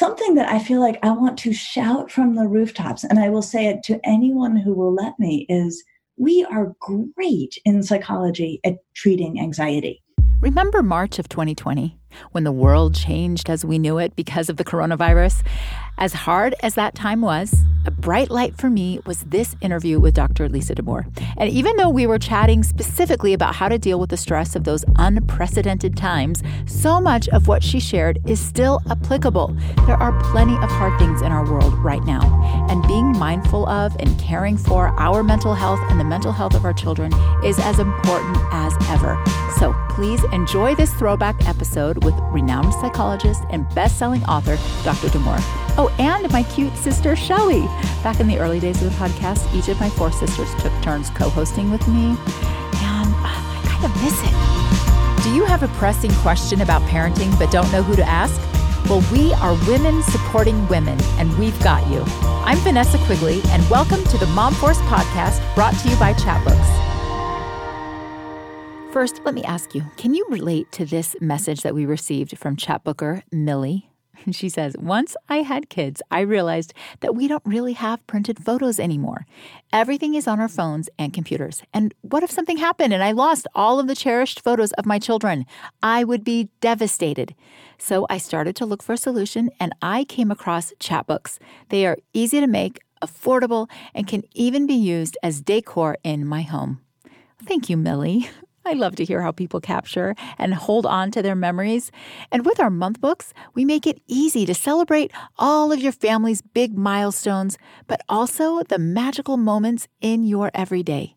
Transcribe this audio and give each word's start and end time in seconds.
something 0.00 0.34
that 0.34 0.50
I 0.50 0.58
feel 0.58 0.80
like 0.80 0.98
I 1.02 1.10
want 1.10 1.38
to 1.40 1.52
shout 1.52 2.10
from 2.10 2.34
the 2.34 2.48
rooftops, 2.48 3.04
and 3.04 3.18
I 3.18 3.28
will 3.28 3.42
say 3.42 3.66
it 3.66 3.82
to 3.82 4.00
anyone 4.02 4.56
who 4.56 4.72
will 4.72 4.94
let 4.94 5.12
me, 5.18 5.44
is 5.50 5.84
we 6.16 6.42
are 6.50 6.74
great 6.80 7.58
in 7.66 7.82
psychology 7.82 8.60
at 8.64 8.78
treating 8.94 9.38
anxiety. 9.38 10.02
Remember 10.40 10.82
March 10.82 11.18
of 11.18 11.28
2020 11.28 11.99
when 12.32 12.44
the 12.44 12.52
world 12.52 12.94
changed 12.94 13.50
as 13.50 13.64
we 13.64 13.78
knew 13.78 13.98
it 13.98 14.16
because 14.16 14.48
of 14.48 14.56
the 14.56 14.64
coronavirus? 14.64 15.42
As 16.00 16.14
hard 16.14 16.54
as 16.62 16.76
that 16.76 16.94
time 16.94 17.20
was, 17.20 17.54
a 17.84 17.90
bright 17.90 18.30
light 18.30 18.56
for 18.56 18.70
me 18.70 19.00
was 19.04 19.20
this 19.20 19.54
interview 19.60 20.00
with 20.00 20.14
Dr. 20.14 20.48
Lisa 20.48 20.74
Damour. 20.74 21.04
And 21.36 21.50
even 21.50 21.76
though 21.76 21.90
we 21.90 22.06
were 22.06 22.18
chatting 22.18 22.62
specifically 22.62 23.34
about 23.34 23.54
how 23.54 23.68
to 23.68 23.78
deal 23.78 24.00
with 24.00 24.08
the 24.08 24.16
stress 24.16 24.56
of 24.56 24.64
those 24.64 24.82
unprecedented 24.96 25.98
times, 25.98 26.42
so 26.64 27.02
much 27.02 27.28
of 27.28 27.48
what 27.48 27.62
she 27.62 27.80
shared 27.80 28.18
is 28.26 28.40
still 28.40 28.80
applicable. 28.90 29.54
There 29.86 29.96
are 29.96 30.18
plenty 30.32 30.54
of 30.54 30.70
hard 30.70 30.98
things 30.98 31.20
in 31.20 31.32
our 31.32 31.44
world 31.44 31.74
right 31.74 32.02
now. 32.04 32.66
And 32.70 32.82
being 32.86 33.12
mindful 33.18 33.68
of 33.68 33.94
and 34.00 34.18
caring 34.18 34.56
for 34.56 34.88
our 34.98 35.22
mental 35.22 35.54
health 35.54 35.80
and 35.90 36.00
the 36.00 36.04
mental 36.04 36.32
health 36.32 36.54
of 36.54 36.64
our 36.64 36.72
children 36.72 37.12
is 37.44 37.58
as 37.58 37.78
important 37.78 38.38
as 38.52 38.72
ever. 38.88 39.22
So 39.58 39.74
please 39.90 40.24
enjoy 40.32 40.74
this 40.74 40.94
throwback 40.94 41.46
episode 41.46 41.99
with 42.02 42.14
renowned 42.30 42.72
psychologist 42.74 43.42
and 43.50 43.68
best-selling 43.74 44.24
author 44.24 44.56
Dr. 44.84 45.08
Damour. 45.08 45.36
Oh, 45.76 45.94
and 45.98 46.30
my 46.32 46.42
cute 46.44 46.76
sister 46.76 47.16
Shelly. 47.16 47.62
Back 48.02 48.20
in 48.20 48.28
the 48.28 48.38
early 48.38 48.60
days 48.60 48.82
of 48.82 48.90
the 48.90 48.96
podcast, 48.96 49.52
each 49.54 49.68
of 49.68 49.78
my 49.80 49.90
four 49.90 50.12
sisters 50.12 50.54
took 50.56 50.72
turns 50.82 51.10
co-hosting 51.10 51.70
with 51.70 51.86
me, 51.88 52.10
and 52.10 53.08
uh, 53.14 53.26
I 53.26 53.62
kind 53.66 53.84
of 53.84 54.02
miss 54.02 54.20
it. 54.22 55.24
Do 55.24 55.34
you 55.34 55.44
have 55.44 55.62
a 55.62 55.68
pressing 55.78 56.12
question 56.22 56.62
about 56.62 56.82
parenting 56.82 57.38
but 57.38 57.50
don't 57.50 57.70
know 57.72 57.82
who 57.82 57.94
to 57.96 58.04
ask? 58.04 58.40
Well, 58.88 59.04
we 59.12 59.32
are 59.34 59.54
women 59.68 60.02
supporting 60.04 60.66
women, 60.68 60.98
and 61.18 61.36
we've 61.38 61.58
got 61.62 61.86
you. 61.88 62.02
I'm 62.44 62.58
Vanessa 62.58 62.98
Quigley, 63.04 63.40
and 63.48 63.68
welcome 63.68 64.02
to 64.04 64.18
the 64.18 64.26
Mom 64.28 64.54
Force 64.54 64.78
podcast 64.82 65.42
brought 65.54 65.74
to 65.74 65.88
you 65.88 65.96
by 65.96 66.14
Chatbooks. 66.14 66.89
First, 68.92 69.20
let 69.24 69.36
me 69.36 69.44
ask 69.44 69.72
you 69.72 69.84
can 69.96 70.14
you 70.14 70.26
relate 70.28 70.72
to 70.72 70.84
this 70.84 71.14
message 71.20 71.62
that 71.62 71.76
we 71.76 71.86
received 71.86 72.36
from 72.36 72.56
chatbooker 72.56 73.22
Millie? 73.30 73.88
She 74.32 74.48
says, 74.48 74.74
Once 74.78 75.16
I 75.28 75.38
had 75.38 75.70
kids, 75.70 76.02
I 76.10 76.20
realized 76.20 76.74
that 76.98 77.14
we 77.14 77.28
don't 77.28 77.46
really 77.46 77.74
have 77.74 78.04
printed 78.08 78.44
photos 78.44 78.80
anymore. 78.80 79.26
Everything 79.72 80.14
is 80.14 80.26
on 80.26 80.40
our 80.40 80.48
phones 80.48 80.88
and 80.98 81.14
computers. 81.14 81.62
And 81.72 81.94
what 82.00 82.24
if 82.24 82.32
something 82.32 82.56
happened 82.56 82.92
and 82.92 83.02
I 83.02 83.12
lost 83.12 83.46
all 83.54 83.78
of 83.78 83.86
the 83.86 83.94
cherished 83.94 84.40
photos 84.40 84.72
of 84.72 84.86
my 84.86 84.98
children? 84.98 85.46
I 85.84 86.02
would 86.02 86.24
be 86.24 86.48
devastated. 86.60 87.36
So 87.78 88.08
I 88.10 88.18
started 88.18 88.56
to 88.56 88.66
look 88.66 88.82
for 88.82 88.94
a 88.94 88.98
solution 88.98 89.50
and 89.60 89.72
I 89.80 90.02
came 90.02 90.32
across 90.32 90.72
chatbooks. 90.80 91.38
They 91.68 91.86
are 91.86 91.96
easy 92.12 92.40
to 92.40 92.48
make, 92.48 92.80
affordable, 93.00 93.70
and 93.94 94.08
can 94.08 94.24
even 94.34 94.66
be 94.66 94.74
used 94.74 95.16
as 95.22 95.40
decor 95.40 95.96
in 96.02 96.26
my 96.26 96.42
home. 96.42 96.80
Thank 97.46 97.70
you, 97.70 97.76
Millie. 97.76 98.28
I 98.70 98.74
love 98.74 98.94
to 98.96 99.04
hear 99.04 99.20
how 99.20 99.32
people 99.32 99.60
capture 99.60 100.14
and 100.38 100.54
hold 100.54 100.86
on 100.86 101.10
to 101.10 101.22
their 101.22 101.34
memories. 101.34 101.90
And 102.30 102.46
with 102.46 102.60
our 102.60 102.70
month 102.70 103.00
books, 103.00 103.34
we 103.54 103.64
make 103.64 103.84
it 103.84 104.00
easy 104.06 104.46
to 104.46 104.54
celebrate 104.54 105.10
all 105.38 105.72
of 105.72 105.80
your 105.80 105.90
family's 105.90 106.40
big 106.40 106.78
milestones, 106.78 107.58
but 107.88 108.00
also 108.08 108.62
the 108.62 108.78
magical 108.78 109.36
moments 109.36 109.88
in 110.00 110.22
your 110.22 110.52
everyday. 110.54 111.16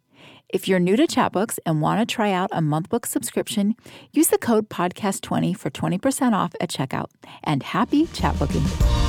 If 0.50 0.68
you're 0.68 0.80
new 0.80 0.96
to 0.96 1.06
Chatbooks 1.06 1.60
and 1.64 1.80
want 1.80 2.00
to 2.02 2.12
try 2.12 2.32
out 2.32 2.50
a 2.52 2.62
month 2.62 2.90
book 2.90 3.06
subscription, 3.06 3.76
use 4.12 4.30
the 4.30 4.40
code 4.40 4.68
podcast20 4.70 5.56
for 5.56 5.70
20% 5.70 6.34
off 6.34 6.56
at 6.60 6.72
checkout. 6.72 7.10
And 7.44 7.62
happy 7.62 8.08
chatbooking. 8.08 9.03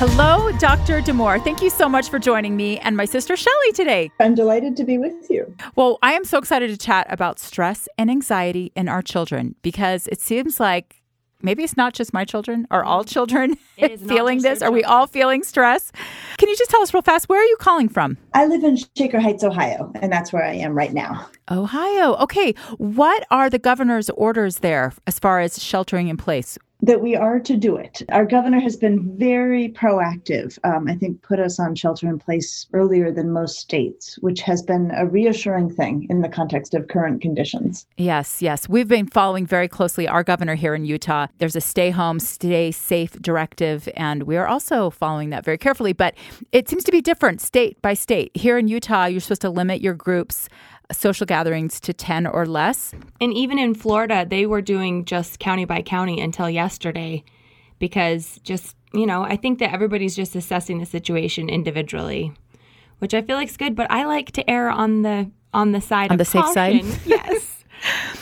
Hello, 0.00 0.52
Dr. 0.58 1.00
Damour. 1.00 1.42
Thank 1.42 1.60
you 1.60 1.70
so 1.70 1.88
much 1.88 2.08
for 2.08 2.20
joining 2.20 2.56
me 2.56 2.78
and 2.78 2.96
my 2.96 3.04
sister 3.04 3.36
Shelly 3.36 3.72
today. 3.72 4.12
I'm 4.20 4.36
delighted 4.36 4.76
to 4.76 4.84
be 4.84 4.96
with 4.96 5.28
you. 5.28 5.52
Well, 5.74 5.98
I 6.04 6.12
am 6.12 6.22
so 6.22 6.38
excited 6.38 6.70
to 6.70 6.76
chat 6.76 7.08
about 7.10 7.40
stress 7.40 7.88
and 7.98 8.08
anxiety 8.08 8.70
in 8.76 8.88
our 8.88 9.02
children 9.02 9.56
because 9.60 10.06
it 10.06 10.20
seems 10.20 10.60
like 10.60 11.02
maybe 11.42 11.64
it's 11.64 11.76
not 11.76 11.94
just 11.94 12.12
my 12.12 12.24
children 12.24 12.68
are 12.70 12.84
all 12.84 13.02
children 13.02 13.56
feeling 14.06 14.40
this 14.42 14.62
are 14.62 14.70
we 14.70 14.84
all 14.84 15.08
feeling 15.08 15.42
stress 15.42 15.90
can 16.36 16.48
you 16.48 16.56
just 16.56 16.70
tell 16.70 16.82
us 16.82 16.92
real 16.92 17.02
fast 17.02 17.28
where 17.28 17.40
are 17.40 17.46
you 17.46 17.56
calling 17.60 17.88
from 17.88 18.18
i 18.34 18.44
live 18.44 18.64
in 18.64 18.76
shaker 18.96 19.20
heights 19.20 19.44
ohio 19.44 19.92
and 20.02 20.12
that's 20.12 20.32
where 20.32 20.44
i 20.44 20.52
am 20.52 20.74
right 20.74 20.92
now 20.92 21.28
ohio 21.48 22.16
okay 22.16 22.52
what 22.78 23.24
are 23.30 23.48
the 23.48 23.58
governor's 23.58 24.10
orders 24.10 24.58
there 24.58 24.92
as 25.06 25.20
far 25.20 25.38
as 25.38 25.62
sheltering 25.62 26.08
in 26.08 26.16
place 26.16 26.58
that 26.82 27.00
we 27.00 27.16
are 27.16 27.40
to 27.40 27.56
do 27.56 27.76
it. 27.76 28.02
Our 28.10 28.24
governor 28.24 28.60
has 28.60 28.76
been 28.76 29.16
very 29.18 29.68
proactive. 29.70 30.58
Um, 30.64 30.88
I 30.88 30.94
think 30.94 31.22
put 31.22 31.40
us 31.40 31.58
on 31.58 31.74
shelter 31.74 32.08
in 32.08 32.18
place 32.18 32.66
earlier 32.72 33.10
than 33.10 33.32
most 33.32 33.58
states, 33.58 34.16
which 34.20 34.40
has 34.42 34.62
been 34.62 34.92
a 34.96 35.06
reassuring 35.06 35.74
thing 35.74 36.06
in 36.08 36.20
the 36.20 36.28
context 36.28 36.74
of 36.74 36.88
current 36.88 37.20
conditions. 37.20 37.86
Yes, 37.96 38.40
yes. 38.40 38.68
We've 38.68 38.86
been 38.86 39.08
following 39.08 39.44
very 39.44 39.66
closely 39.66 40.06
our 40.06 40.22
governor 40.22 40.54
here 40.54 40.74
in 40.74 40.84
Utah. 40.84 41.26
There's 41.38 41.56
a 41.56 41.60
stay 41.60 41.90
home, 41.90 42.20
stay 42.20 42.70
safe 42.70 43.12
directive, 43.20 43.88
and 43.96 44.22
we 44.22 44.36
are 44.36 44.46
also 44.46 44.90
following 44.90 45.30
that 45.30 45.44
very 45.44 45.58
carefully. 45.58 45.92
But 45.92 46.14
it 46.52 46.68
seems 46.68 46.84
to 46.84 46.92
be 46.92 47.00
different 47.00 47.40
state 47.40 47.80
by 47.82 47.94
state. 47.94 48.30
Here 48.34 48.56
in 48.56 48.68
Utah, 48.68 49.06
you're 49.06 49.20
supposed 49.20 49.40
to 49.42 49.50
limit 49.50 49.80
your 49.80 49.94
groups 49.94 50.48
social 50.92 51.26
gatherings 51.26 51.80
to 51.80 51.92
10 51.92 52.26
or 52.26 52.46
less. 52.46 52.94
And 53.20 53.32
even 53.34 53.58
in 53.58 53.74
Florida, 53.74 54.26
they 54.28 54.46
were 54.46 54.62
doing 54.62 55.04
just 55.04 55.38
county 55.38 55.64
by 55.64 55.82
county 55.82 56.20
until 56.20 56.48
yesterday 56.48 57.24
because 57.78 58.40
just, 58.42 58.76
you 58.92 59.06
know, 59.06 59.22
I 59.22 59.36
think 59.36 59.58
that 59.58 59.72
everybody's 59.72 60.16
just 60.16 60.34
assessing 60.34 60.78
the 60.78 60.86
situation 60.86 61.48
individually, 61.48 62.32
which 62.98 63.14
I 63.14 63.22
feel 63.22 63.36
like 63.36 63.48
is 63.48 63.56
good, 63.56 63.76
but 63.76 63.90
I 63.90 64.04
like 64.04 64.32
to 64.32 64.50
err 64.50 64.70
on 64.70 65.02
the 65.02 65.30
on 65.54 65.72
the 65.72 65.80
side 65.80 66.10
on 66.10 66.14
of 66.14 66.18
the 66.18 66.24
safe 66.24 66.44
caution. 66.44 66.84
side. 66.84 67.00
yes. 67.06 67.64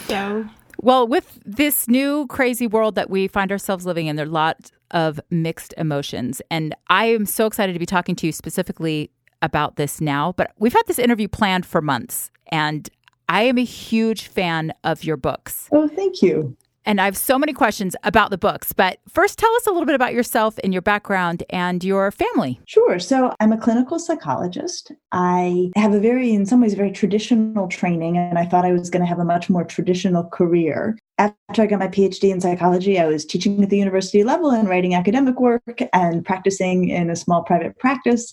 So 0.06 0.46
well, 0.78 1.08
with 1.08 1.40
this 1.44 1.88
new 1.88 2.26
crazy 2.26 2.66
world 2.66 2.94
that 2.96 3.08
we 3.08 3.28
find 3.28 3.50
ourselves 3.50 3.86
living 3.86 4.06
in, 4.06 4.16
there 4.16 4.26
are 4.26 4.28
lots 4.28 4.72
of 4.90 5.18
mixed 5.30 5.74
emotions. 5.76 6.42
And 6.50 6.74
I 6.88 7.06
am 7.06 7.26
so 7.26 7.46
excited 7.46 7.72
to 7.72 7.78
be 7.78 7.86
talking 7.86 8.14
to 8.16 8.26
you 8.26 8.32
specifically 8.32 9.10
about 9.46 9.76
this 9.76 10.00
now, 10.00 10.32
but 10.36 10.52
we've 10.58 10.74
had 10.74 10.86
this 10.86 10.98
interview 10.98 11.28
planned 11.28 11.64
for 11.64 11.80
months, 11.80 12.30
and 12.48 12.90
I 13.28 13.42
am 13.42 13.56
a 13.56 13.64
huge 13.64 14.26
fan 14.26 14.74
of 14.84 15.04
your 15.04 15.16
books. 15.16 15.70
Oh, 15.72 15.88
thank 15.88 16.20
you. 16.20 16.56
And 16.86 17.00
I 17.00 17.04
have 17.04 17.16
so 17.16 17.36
many 17.36 17.52
questions 17.52 17.96
about 18.04 18.30
the 18.30 18.38
books. 18.38 18.72
But 18.72 19.00
first, 19.08 19.40
tell 19.40 19.52
us 19.56 19.66
a 19.66 19.70
little 19.70 19.86
bit 19.86 19.96
about 19.96 20.14
yourself 20.14 20.56
and 20.62 20.72
your 20.72 20.82
background 20.82 21.42
and 21.50 21.82
your 21.82 22.12
family. 22.12 22.60
Sure. 22.66 23.00
So, 23.00 23.34
I'm 23.40 23.50
a 23.50 23.58
clinical 23.58 23.98
psychologist. 23.98 24.92
I 25.10 25.70
have 25.74 25.92
a 25.92 25.98
very, 25.98 26.32
in 26.32 26.46
some 26.46 26.60
ways, 26.60 26.74
very 26.74 26.92
traditional 26.92 27.66
training, 27.66 28.16
and 28.16 28.38
I 28.38 28.44
thought 28.44 28.64
I 28.64 28.72
was 28.72 28.88
going 28.88 29.02
to 29.02 29.08
have 29.08 29.18
a 29.18 29.24
much 29.24 29.50
more 29.50 29.64
traditional 29.64 30.22
career. 30.22 30.96
After 31.18 31.62
I 31.62 31.66
got 31.66 31.80
my 31.80 31.88
PhD 31.88 32.30
in 32.30 32.40
psychology, 32.40 33.00
I 33.00 33.06
was 33.06 33.24
teaching 33.24 33.60
at 33.64 33.70
the 33.70 33.78
university 33.78 34.22
level 34.22 34.50
and 34.50 34.68
writing 34.68 34.94
academic 34.94 35.40
work 35.40 35.80
and 35.92 36.24
practicing 36.24 36.88
in 36.90 37.10
a 37.10 37.16
small 37.16 37.42
private 37.42 37.76
practice 37.78 38.32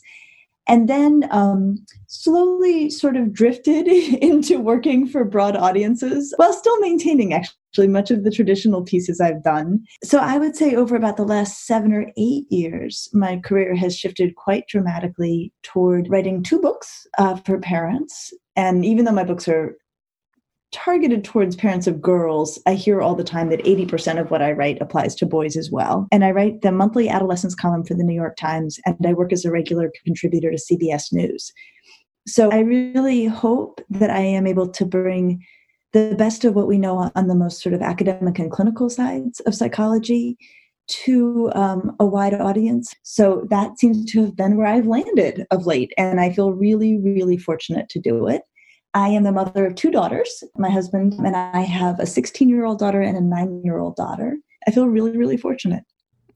and 0.67 0.87
then 0.87 1.27
um, 1.31 1.77
slowly 2.07 2.89
sort 2.89 3.17
of 3.17 3.33
drifted 3.33 3.87
into 4.21 4.59
working 4.59 5.07
for 5.07 5.25
broad 5.25 5.55
audiences 5.55 6.33
while 6.37 6.53
still 6.53 6.79
maintaining 6.79 7.33
actually 7.33 7.87
much 7.87 8.11
of 8.11 8.23
the 8.23 8.31
traditional 8.31 8.83
pieces 8.83 9.19
I've 9.19 9.43
done. 9.43 9.83
So 10.03 10.19
I 10.19 10.37
would 10.37 10.55
say 10.55 10.75
over 10.75 10.95
about 10.95 11.17
the 11.17 11.25
last 11.25 11.65
seven 11.65 11.91
or 11.91 12.11
eight 12.17 12.45
years, 12.49 13.09
my 13.13 13.37
career 13.37 13.75
has 13.75 13.97
shifted 13.97 14.35
quite 14.35 14.67
dramatically 14.67 15.51
toward 15.63 16.09
writing 16.09 16.43
two 16.43 16.59
books 16.59 17.07
uh, 17.17 17.35
for 17.37 17.59
parents. 17.59 18.31
And 18.55 18.85
even 18.85 19.05
though 19.05 19.11
my 19.11 19.23
books 19.23 19.47
are 19.47 19.75
targeted 20.73 21.23
towards 21.23 21.55
parents 21.55 21.87
of 21.87 22.01
girls, 22.01 22.59
I 22.65 22.73
hear 22.73 23.01
all 23.01 23.15
the 23.15 23.23
time 23.23 23.49
that 23.49 23.63
80% 23.63 24.19
of 24.19 24.31
what 24.31 24.41
I 24.41 24.51
write 24.51 24.81
applies 24.81 25.15
to 25.15 25.25
boys 25.25 25.55
as 25.55 25.71
well. 25.71 26.07
And 26.11 26.25
I 26.25 26.31
write 26.31 26.61
the 26.61 26.71
monthly 26.71 27.07
adolescence 27.07 27.55
column 27.55 27.85
for 27.85 27.93
the 27.93 28.03
New 28.03 28.15
York 28.15 28.35
Times, 28.35 28.79
and 28.85 28.97
I 29.05 29.13
work 29.13 29.31
as 29.31 29.45
a 29.45 29.51
regular 29.51 29.91
contributor 30.03 30.51
to 30.51 30.57
CBS 30.57 31.13
News. 31.13 31.51
So 32.27 32.51
I 32.51 32.59
really 32.59 33.25
hope 33.25 33.81
that 33.89 34.09
I 34.09 34.19
am 34.19 34.47
able 34.47 34.67
to 34.69 34.85
bring 34.85 35.45
the 35.93 36.15
best 36.17 36.43
of 36.43 36.55
what 36.55 36.67
we 36.67 36.77
know 36.77 37.11
on 37.15 37.27
the 37.27 37.35
most 37.35 37.61
sort 37.61 37.73
of 37.73 37.81
academic 37.81 38.39
and 38.39 38.51
clinical 38.51 38.89
sides 38.89 39.39
of 39.41 39.53
psychology 39.53 40.37
to 40.87 41.51
um, 41.53 41.95
a 41.99 42.05
wide 42.05 42.33
audience. 42.33 42.93
So 43.03 43.45
that 43.49 43.79
seems 43.79 44.11
to 44.11 44.21
have 44.21 44.35
been 44.35 44.57
where 44.57 44.67
I've 44.67 44.87
landed 44.87 45.45
of 45.51 45.65
late. 45.65 45.93
And 45.97 46.19
I 46.19 46.31
feel 46.31 46.51
really, 46.51 46.97
really 46.97 47.37
fortunate 47.37 47.89
to 47.89 47.99
do 47.99 48.27
it. 48.27 48.41
I 48.93 49.09
am 49.09 49.23
the 49.23 49.31
mother 49.31 49.65
of 49.65 49.75
two 49.75 49.91
daughters. 49.91 50.43
My 50.55 50.69
husband 50.69 51.13
and 51.13 51.35
I 51.35 51.61
have 51.61 51.99
a 51.99 52.05
16 52.05 52.47
year 52.47 52.65
old 52.65 52.79
daughter 52.79 53.01
and 53.01 53.17
a 53.17 53.21
nine 53.21 53.61
year 53.63 53.79
old 53.79 53.95
daughter. 53.95 54.37
I 54.67 54.71
feel 54.71 54.87
really, 54.87 55.17
really 55.17 55.37
fortunate. 55.37 55.83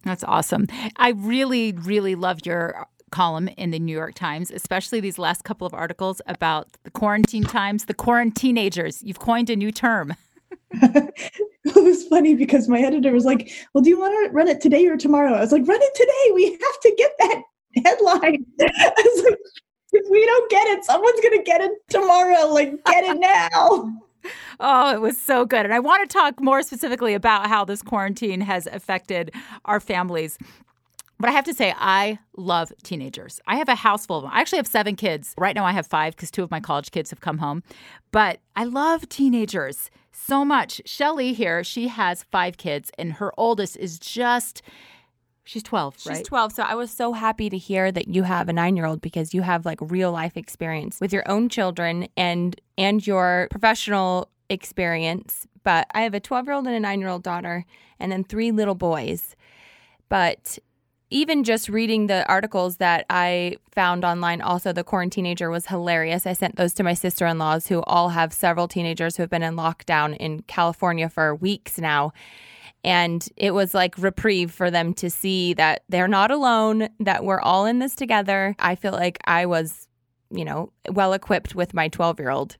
That's 0.03 0.23
awesome. 0.23 0.67
I 0.97 1.09
really, 1.09 1.73
really 1.73 2.15
love 2.15 2.45
your 2.45 2.87
column 3.11 3.47
in 3.57 3.71
the 3.71 3.79
New 3.79 3.95
York 3.95 4.15
Times, 4.15 4.51
especially 4.51 4.99
these 4.99 5.17
last 5.17 5.43
couple 5.43 5.65
of 5.65 5.73
articles 5.73 6.21
about 6.27 6.67
the 6.83 6.91
quarantine 6.91 7.43
times, 7.43 7.85
the 7.85 7.93
quaranteenagers. 7.93 9.01
You've 9.01 9.19
coined 9.19 9.49
a 9.49 9.55
new 9.55 9.71
term. 9.71 10.15
it 10.71 11.75
was 11.75 12.07
funny 12.07 12.35
because 12.35 12.67
my 12.67 12.79
editor 12.79 13.11
was 13.11 13.25
like, 13.25 13.51
Well, 13.73 13.83
do 13.83 13.89
you 13.89 13.99
want 13.99 14.13
to 14.27 14.33
run 14.33 14.47
it 14.47 14.61
today 14.61 14.85
or 14.87 14.97
tomorrow? 14.97 15.33
I 15.33 15.41
was 15.41 15.51
like, 15.51 15.67
Run 15.67 15.81
it 15.81 15.95
today. 15.95 16.31
We 16.33 16.51
have 16.51 16.79
to 16.81 16.95
get 16.97 17.11
that 17.19 17.41
headline. 17.85 18.45
I 18.61 18.93
was 18.97 19.23
like, 19.23 19.39
If 19.93 20.09
we 20.09 20.25
don't 20.25 20.49
get 20.49 20.67
it, 20.67 20.83
someone's 20.85 21.19
going 21.21 21.37
to 21.37 21.43
get 21.43 21.61
it 21.61 21.71
tomorrow. 21.89 22.47
Like, 22.47 22.83
get 22.85 23.03
it 23.03 23.19
now. 23.19 23.93
Oh, 24.59 24.93
it 24.93 24.99
was 24.99 25.17
so 25.17 25.45
good. 25.45 25.63
And 25.63 25.73
I 25.73 25.79
want 25.79 26.09
to 26.09 26.13
talk 26.13 26.41
more 26.41 26.61
specifically 26.61 27.13
about 27.13 27.47
how 27.47 27.63
this 27.63 27.81
quarantine 27.81 28.41
has 28.41 28.67
affected 28.67 29.31
our 29.63 29.79
families. 29.79 30.37
But 31.19 31.29
I 31.29 31.33
have 31.33 31.45
to 31.45 31.53
say, 31.53 31.73
I 31.77 32.19
love 32.35 32.73
teenagers. 32.83 33.39
I 33.47 33.55
have 33.57 33.69
a 33.69 33.75
house 33.75 34.05
full 34.05 34.17
of 34.17 34.23
them. 34.23 34.31
I 34.33 34.41
actually 34.41 34.57
have 34.57 34.67
seven 34.67 34.95
kids. 34.95 35.33
Right 35.37 35.55
now, 35.55 35.65
I 35.65 35.71
have 35.71 35.87
five 35.87 36.15
because 36.15 36.29
two 36.29 36.43
of 36.43 36.51
my 36.51 36.59
college 36.59 36.91
kids 36.91 37.09
have 37.09 37.21
come 37.21 37.37
home. 37.37 37.63
But 38.11 38.39
I 38.55 38.65
love 38.65 39.07
teenagers 39.09 39.89
so 40.11 40.43
much. 40.43 40.81
Shelly 40.85 41.33
here, 41.33 41.63
she 41.63 41.87
has 41.87 42.23
five 42.23 42.57
kids, 42.57 42.91
and 42.97 43.13
her 43.13 43.31
oldest 43.37 43.77
is 43.77 43.97
just. 43.97 44.61
She's 45.47 45.63
12, 45.63 46.05
right? 46.05 46.17
She's 46.17 46.27
12. 46.27 46.51
So 46.51 46.63
I 46.63 46.75
was 46.75 46.91
so 46.91 47.13
happy 47.13 47.49
to 47.49 47.57
hear 47.57 47.89
that 47.93 48.09
you 48.09 48.23
have 48.23 48.49
a 48.49 48.51
9-year-old 48.51 48.99
because 48.99 49.33
you 49.33 49.43
have 49.43 49.65
like 49.65 49.79
real 49.79 50.11
life 50.11 50.35
experience 50.35 50.99
with 50.99 51.13
your 51.13 51.23
own 51.29 51.47
children 51.47 52.09
and 52.17 52.59
and 52.77 53.07
your 53.07 53.47
professional 53.49 54.29
experience. 54.49 55.47
But 55.63 55.87
I 55.91 56.01
have 56.01 56.13
a 56.13 56.19
12-year-old 56.19 56.67
and 56.67 56.85
a 56.85 56.85
9-year-old 56.85 57.23
daughter 57.23 57.65
and 57.97 58.11
then 58.11 58.25
three 58.25 58.51
little 58.51 58.75
boys. 58.75 59.37
But 60.09 60.59
even 61.09 61.45
just 61.45 61.69
reading 61.69 62.07
the 62.07 62.27
articles 62.27 62.77
that 62.77 63.05
I 63.09 63.55
found 63.71 64.03
online, 64.03 64.41
also 64.41 64.73
the 64.73 64.83
quaranteenager 64.83 65.49
was 65.49 65.67
hilarious. 65.67 66.27
I 66.27 66.33
sent 66.33 66.57
those 66.57 66.73
to 66.73 66.83
my 66.83 66.93
sister 66.93 67.25
in 67.25 67.37
laws 67.37 67.67
who 67.67 67.81
all 67.83 68.09
have 68.09 68.33
several 68.33 68.67
teenagers 68.67 69.15
who 69.15 69.23
have 69.23 69.29
been 69.29 69.43
in 69.43 69.55
lockdown 69.55 70.17
in 70.17 70.41
California 70.41 71.07
for 71.07 71.33
weeks 71.33 71.77
now. 71.77 72.11
And 72.87 73.27
it 73.35 73.51
was 73.51 73.73
like 73.73 73.97
reprieve 73.97 74.49
for 74.49 74.71
them 74.71 74.93
to 74.95 75.09
see 75.09 75.53
that 75.55 75.83
they're 75.89 76.07
not 76.07 76.31
alone, 76.31 76.87
that 77.01 77.25
we're 77.25 77.41
all 77.41 77.65
in 77.65 77.79
this 77.79 77.95
together. 77.95 78.55
I 78.59 78.75
feel 78.75 78.93
like 78.93 79.17
I 79.25 79.45
was, 79.45 79.87
you 80.31 80.45
know, 80.45 80.71
well 80.89 81.11
equipped 81.11 81.53
with 81.53 81.73
my 81.73 81.89
12 81.89 82.19
year 82.19 82.29
old. 82.29 82.55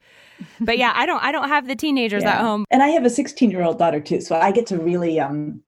But 0.60 0.78
yeah, 0.78 0.92
I 0.96 1.06
don't 1.06 1.24
I 1.24 1.32
don't 1.32 1.48
have 1.48 1.68
the 1.68 1.76
teenagers 1.76 2.24
yeah. 2.24 2.36
at 2.36 2.42
home. 2.42 2.66
And 2.70 2.84
I 2.84 2.90
have 2.90 3.06
a 3.06 3.10
16 3.10 3.50
year 3.50 3.64
old 3.64 3.80
daughter 3.80 4.02
too. 4.02 4.20
So 4.20 4.36
I 4.36 4.52
get 4.52 4.68
to 4.68 4.78
really 4.78 5.20
um 5.20 5.64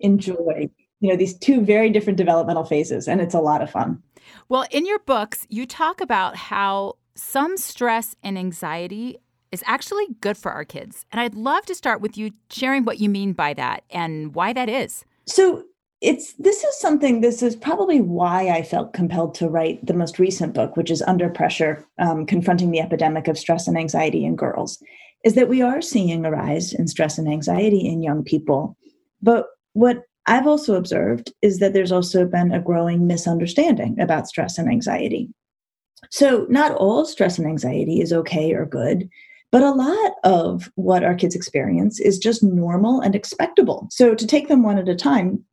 enjoy 0.00 0.68
you 1.00 1.08
know 1.08 1.16
these 1.16 1.36
two 1.38 1.60
very 1.62 1.90
different 1.90 2.16
developmental 2.16 2.64
phases 2.64 3.08
and 3.08 3.20
it's 3.20 3.34
a 3.34 3.40
lot 3.40 3.62
of 3.62 3.70
fun 3.70 4.02
well 4.48 4.66
in 4.70 4.86
your 4.86 4.98
books 5.00 5.46
you 5.48 5.66
talk 5.66 6.00
about 6.00 6.36
how 6.36 6.94
some 7.14 7.56
stress 7.56 8.14
and 8.22 8.38
anxiety 8.38 9.18
is 9.52 9.64
actually 9.66 10.06
good 10.20 10.36
for 10.36 10.52
our 10.52 10.64
kids. 10.64 11.04
And 11.10 11.20
i'd 11.20 11.34
love 11.34 11.66
to 11.66 11.74
start 11.74 12.00
with 12.00 12.16
you 12.16 12.32
sharing 12.50 12.84
what 12.84 13.00
you 13.00 13.08
mean 13.08 13.32
by 13.32 13.54
that 13.54 13.84
and 13.90 14.34
why 14.34 14.52
that 14.52 14.68
is. 14.68 15.04
So 15.26 15.64
it's 16.00 16.32
this 16.34 16.64
is 16.64 16.80
something 16.80 17.20
this 17.20 17.42
is 17.42 17.54
probably 17.54 18.00
why 18.00 18.48
i 18.48 18.62
felt 18.62 18.94
compelled 18.94 19.34
to 19.34 19.50
write 19.50 19.84
the 19.84 19.92
most 19.92 20.18
recent 20.18 20.54
book 20.54 20.74
which 20.74 20.90
is 20.90 21.02
under 21.02 21.28
pressure 21.28 21.84
um, 21.98 22.24
confronting 22.24 22.70
the 22.70 22.80
epidemic 22.80 23.28
of 23.28 23.36
stress 23.36 23.68
and 23.68 23.76
anxiety 23.76 24.24
in 24.24 24.34
girls 24.34 24.82
is 25.24 25.34
that 25.34 25.48
we 25.48 25.62
are 25.62 25.82
seeing 25.82 26.24
a 26.24 26.30
rise 26.30 26.72
in 26.72 26.88
stress 26.88 27.18
and 27.18 27.28
anxiety 27.28 27.86
in 27.86 28.02
young 28.02 28.24
people. 28.24 28.76
But 29.22 29.46
what 29.74 30.04
I've 30.26 30.46
also 30.46 30.74
observed 30.76 31.32
is 31.42 31.58
that 31.58 31.72
there's 31.72 31.92
also 31.92 32.26
been 32.26 32.52
a 32.52 32.60
growing 32.60 33.06
misunderstanding 33.06 34.00
about 34.00 34.28
stress 34.28 34.58
and 34.58 34.68
anxiety. 34.68 35.28
So, 36.10 36.46
not 36.48 36.72
all 36.72 37.04
stress 37.04 37.38
and 37.38 37.46
anxiety 37.46 38.00
is 38.00 38.12
okay 38.12 38.52
or 38.52 38.64
good, 38.64 39.08
but 39.52 39.62
a 39.62 39.72
lot 39.72 40.12
of 40.24 40.70
what 40.76 41.04
our 41.04 41.14
kids 41.14 41.34
experience 41.34 42.00
is 42.00 42.18
just 42.18 42.42
normal 42.42 43.00
and 43.00 43.14
expectable. 43.14 43.88
So, 43.90 44.14
to 44.14 44.26
take 44.26 44.48
them 44.48 44.62
one 44.62 44.78
at 44.78 44.88
a 44.88 44.94
time, 44.94 45.44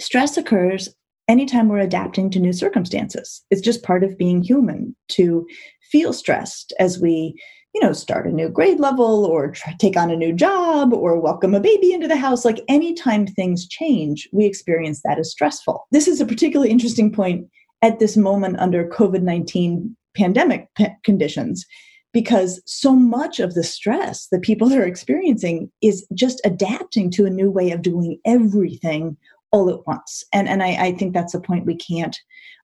stress 0.00 0.36
occurs 0.36 0.88
anytime 1.28 1.68
we're 1.68 1.78
adapting 1.78 2.30
to 2.30 2.40
new 2.40 2.52
circumstances. 2.52 3.42
It's 3.50 3.60
just 3.60 3.84
part 3.84 4.02
of 4.02 4.18
being 4.18 4.42
human 4.42 4.96
to 5.10 5.46
feel 5.90 6.12
stressed 6.12 6.72
as 6.78 7.00
we 7.00 7.36
you 7.74 7.80
know, 7.80 7.92
start 7.92 8.26
a 8.26 8.32
new 8.32 8.48
grade 8.48 8.80
level 8.80 9.24
or 9.24 9.52
try, 9.52 9.74
take 9.78 9.96
on 9.96 10.10
a 10.10 10.16
new 10.16 10.32
job 10.32 10.92
or 10.92 11.20
welcome 11.20 11.54
a 11.54 11.60
baby 11.60 11.92
into 11.92 12.08
the 12.08 12.16
house. 12.16 12.44
Like 12.44 12.64
anytime 12.68 13.26
things 13.26 13.68
change, 13.68 14.28
we 14.32 14.44
experience 14.44 15.02
that 15.04 15.18
as 15.18 15.30
stressful. 15.30 15.86
This 15.92 16.08
is 16.08 16.20
a 16.20 16.26
particularly 16.26 16.70
interesting 16.70 17.12
point 17.12 17.46
at 17.82 17.98
this 18.00 18.16
moment 18.16 18.58
under 18.58 18.88
COVID 18.88 19.22
19 19.22 19.96
pandemic 20.16 20.68
conditions 21.04 21.64
because 22.12 22.60
so 22.66 22.94
much 22.94 23.38
of 23.38 23.54
the 23.54 23.62
stress 23.62 24.26
that 24.28 24.42
people 24.42 24.72
are 24.72 24.84
experiencing 24.84 25.70
is 25.80 26.06
just 26.14 26.40
adapting 26.44 27.10
to 27.12 27.26
a 27.26 27.30
new 27.30 27.50
way 27.50 27.70
of 27.70 27.82
doing 27.82 28.18
everything 28.24 29.16
all 29.52 29.70
at 29.70 29.86
once. 29.86 30.24
And, 30.32 30.48
and 30.48 30.62
I, 30.62 30.86
I 30.86 30.92
think 30.92 31.12
that's 31.12 31.34
a 31.34 31.40
point 31.40 31.66
we 31.66 31.76
can't 31.76 32.18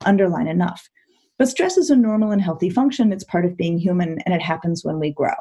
underline 0.04 0.48
enough. 0.48 0.88
But 1.38 1.48
stress 1.48 1.76
is 1.76 1.90
a 1.90 1.96
normal 1.96 2.32
and 2.32 2.40
healthy 2.40 2.70
function. 2.70 3.12
It's 3.12 3.24
part 3.24 3.44
of 3.44 3.56
being 3.56 3.78
human 3.78 4.20
and 4.24 4.34
it 4.34 4.42
happens 4.42 4.84
when 4.84 4.98
we 4.98 5.10
grow. 5.10 5.34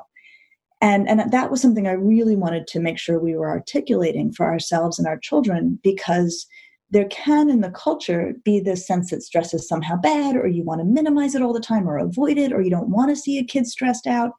And, 0.81 1.07
and 1.07 1.31
that 1.31 1.49
was 1.49 1.61
something 1.61 1.87
I 1.87 1.93
really 1.93 2.35
wanted 2.35 2.67
to 2.67 2.79
make 2.79 2.99
sure 2.99 3.17
we 3.17 3.35
were 3.35 3.49
articulating 3.49 4.31
for 4.33 4.45
ourselves 4.45 4.99
and 4.99 5.07
our 5.07 5.17
children 5.17 5.79
because 5.83 6.45
there 6.91 7.05
can 7.05 7.49
in 7.49 7.61
the 7.61 7.71
culture 7.71 8.33
be 8.43 8.59
this 8.59 8.85
sense 8.85 9.09
that 9.09 9.23
stress 9.23 9.53
is 9.53 9.67
somehow 9.67 9.95
bad 9.97 10.35
or 10.35 10.47
you 10.47 10.63
want 10.63 10.79
to 10.81 10.85
minimize 10.85 11.35
it 11.35 11.41
all 11.41 11.53
the 11.53 11.59
time 11.59 11.87
or 11.87 11.97
avoid 11.97 12.37
it 12.37 12.53
or 12.53 12.61
you 12.61 12.69
don't 12.69 12.89
want 12.89 13.09
to 13.09 13.15
see 13.15 13.37
a 13.37 13.43
kid 13.43 13.67
stressed 13.67 14.07
out. 14.07 14.31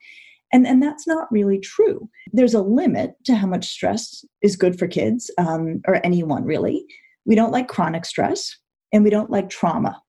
And, 0.52 0.66
and 0.66 0.82
that's 0.82 1.06
not 1.06 1.30
really 1.30 1.58
true. 1.58 2.08
There's 2.32 2.54
a 2.54 2.62
limit 2.62 3.14
to 3.24 3.34
how 3.34 3.48
much 3.48 3.66
stress 3.66 4.24
is 4.42 4.54
good 4.54 4.78
for 4.78 4.86
kids 4.86 5.30
um, 5.38 5.80
or 5.88 6.00
anyone 6.04 6.44
really. 6.44 6.84
We 7.24 7.34
don't 7.34 7.52
like 7.52 7.66
chronic 7.66 8.04
stress 8.04 8.56
and 8.92 9.02
we 9.02 9.10
don't 9.10 9.30
like 9.30 9.50
trauma. 9.50 10.00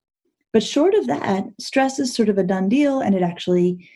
But 0.54 0.64
short 0.64 0.94
of 0.94 1.08
that, 1.08 1.46
stress 1.60 2.00
is 2.00 2.14
sort 2.14 2.30
of 2.30 2.38
a 2.38 2.44
done 2.44 2.70
deal 2.70 3.00
and 3.00 3.16
it 3.16 3.24
actually 3.24 3.90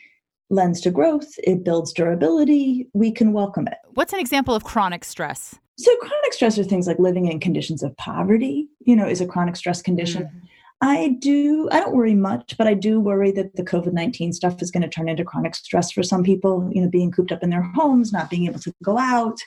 lends 0.51 0.81
to 0.81 0.91
growth, 0.91 1.33
it 1.43 1.63
builds 1.63 1.93
durability. 1.93 2.87
We 2.93 3.11
can 3.11 3.33
welcome 3.33 3.67
it. 3.67 3.77
What's 3.93 4.13
an 4.13 4.19
example 4.19 4.53
of 4.53 4.63
chronic 4.63 5.03
stress? 5.03 5.55
So, 5.77 5.95
chronic 5.97 6.33
stress 6.33 6.59
are 6.59 6.63
things 6.63 6.85
like 6.85 6.99
living 6.99 7.27
in 7.27 7.39
conditions 7.39 7.81
of 7.81 7.95
poverty, 7.97 8.67
you 8.81 8.95
know, 8.95 9.07
is 9.07 9.21
a 9.21 9.25
chronic 9.25 9.55
stress 9.55 9.81
condition. 9.81 10.23
Mm-hmm. 10.23 10.37
I 10.83 11.15
do, 11.19 11.69
I 11.71 11.79
don't 11.79 11.95
worry 11.95 12.15
much, 12.15 12.55
but 12.57 12.67
I 12.67 12.73
do 12.73 12.99
worry 12.99 13.31
that 13.31 13.55
the 13.55 13.63
COVID 13.63 13.93
19 13.93 14.33
stuff 14.33 14.61
is 14.61 14.71
going 14.71 14.81
to 14.81 14.89
turn 14.89 15.07
into 15.07 15.23
chronic 15.23 15.55
stress 15.55 15.91
for 15.91 16.03
some 16.03 16.23
people, 16.23 16.69
you 16.73 16.81
know, 16.81 16.89
being 16.89 17.11
cooped 17.11 17.31
up 17.31 17.43
in 17.43 17.51
their 17.51 17.61
homes, 17.61 18.11
not 18.11 18.29
being 18.29 18.45
able 18.45 18.59
to 18.59 18.73
go 18.83 18.97
out, 18.97 19.39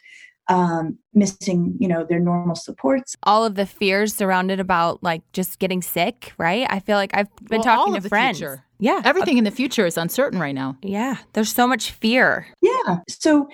um, 0.49 0.99
missing, 1.15 1.77
you 1.79 1.89
know, 1.89 2.05
their 2.05 2.19
normal 2.19 2.55
supports. 2.55 3.17
All 3.23 3.45
of 3.45 3.55
the 3.55 3.67
fears 3.67 4.15
surrounded 4.15 4.61
about 4.61 5.03
like 5.03 5.23
just 5.33 5.59
getting 5.59 5.83
sick, 5.83 6.33
right? 6.39 6.67
I 6.69 6.81
feel 6.81 6.97
like 6.97 7.11
I've 7.15 7.35
been 7.37 7.61
well, 7.61 7.77
talking 7.77 8.01
to 8.01 8.09
friends. 8.09 8.39
Future. 8.39 8.65
Yeah. 8.79 9.01
Everything 9.05 9.39
in 9.39 9.45
the 9.45 9.51
future 9.51 9.87
is 9.87 9.97
uncertain 9.97 10.39
right 10.39 10.55
now. 10.55 10.77
Yeah. 10.83 11.17
There's 11.33 11.53
so 11.53 11.67
much 11.67 11.93
fear. 11.93 12.47
Yeah. 12.61 12.99
So 13.09 13.49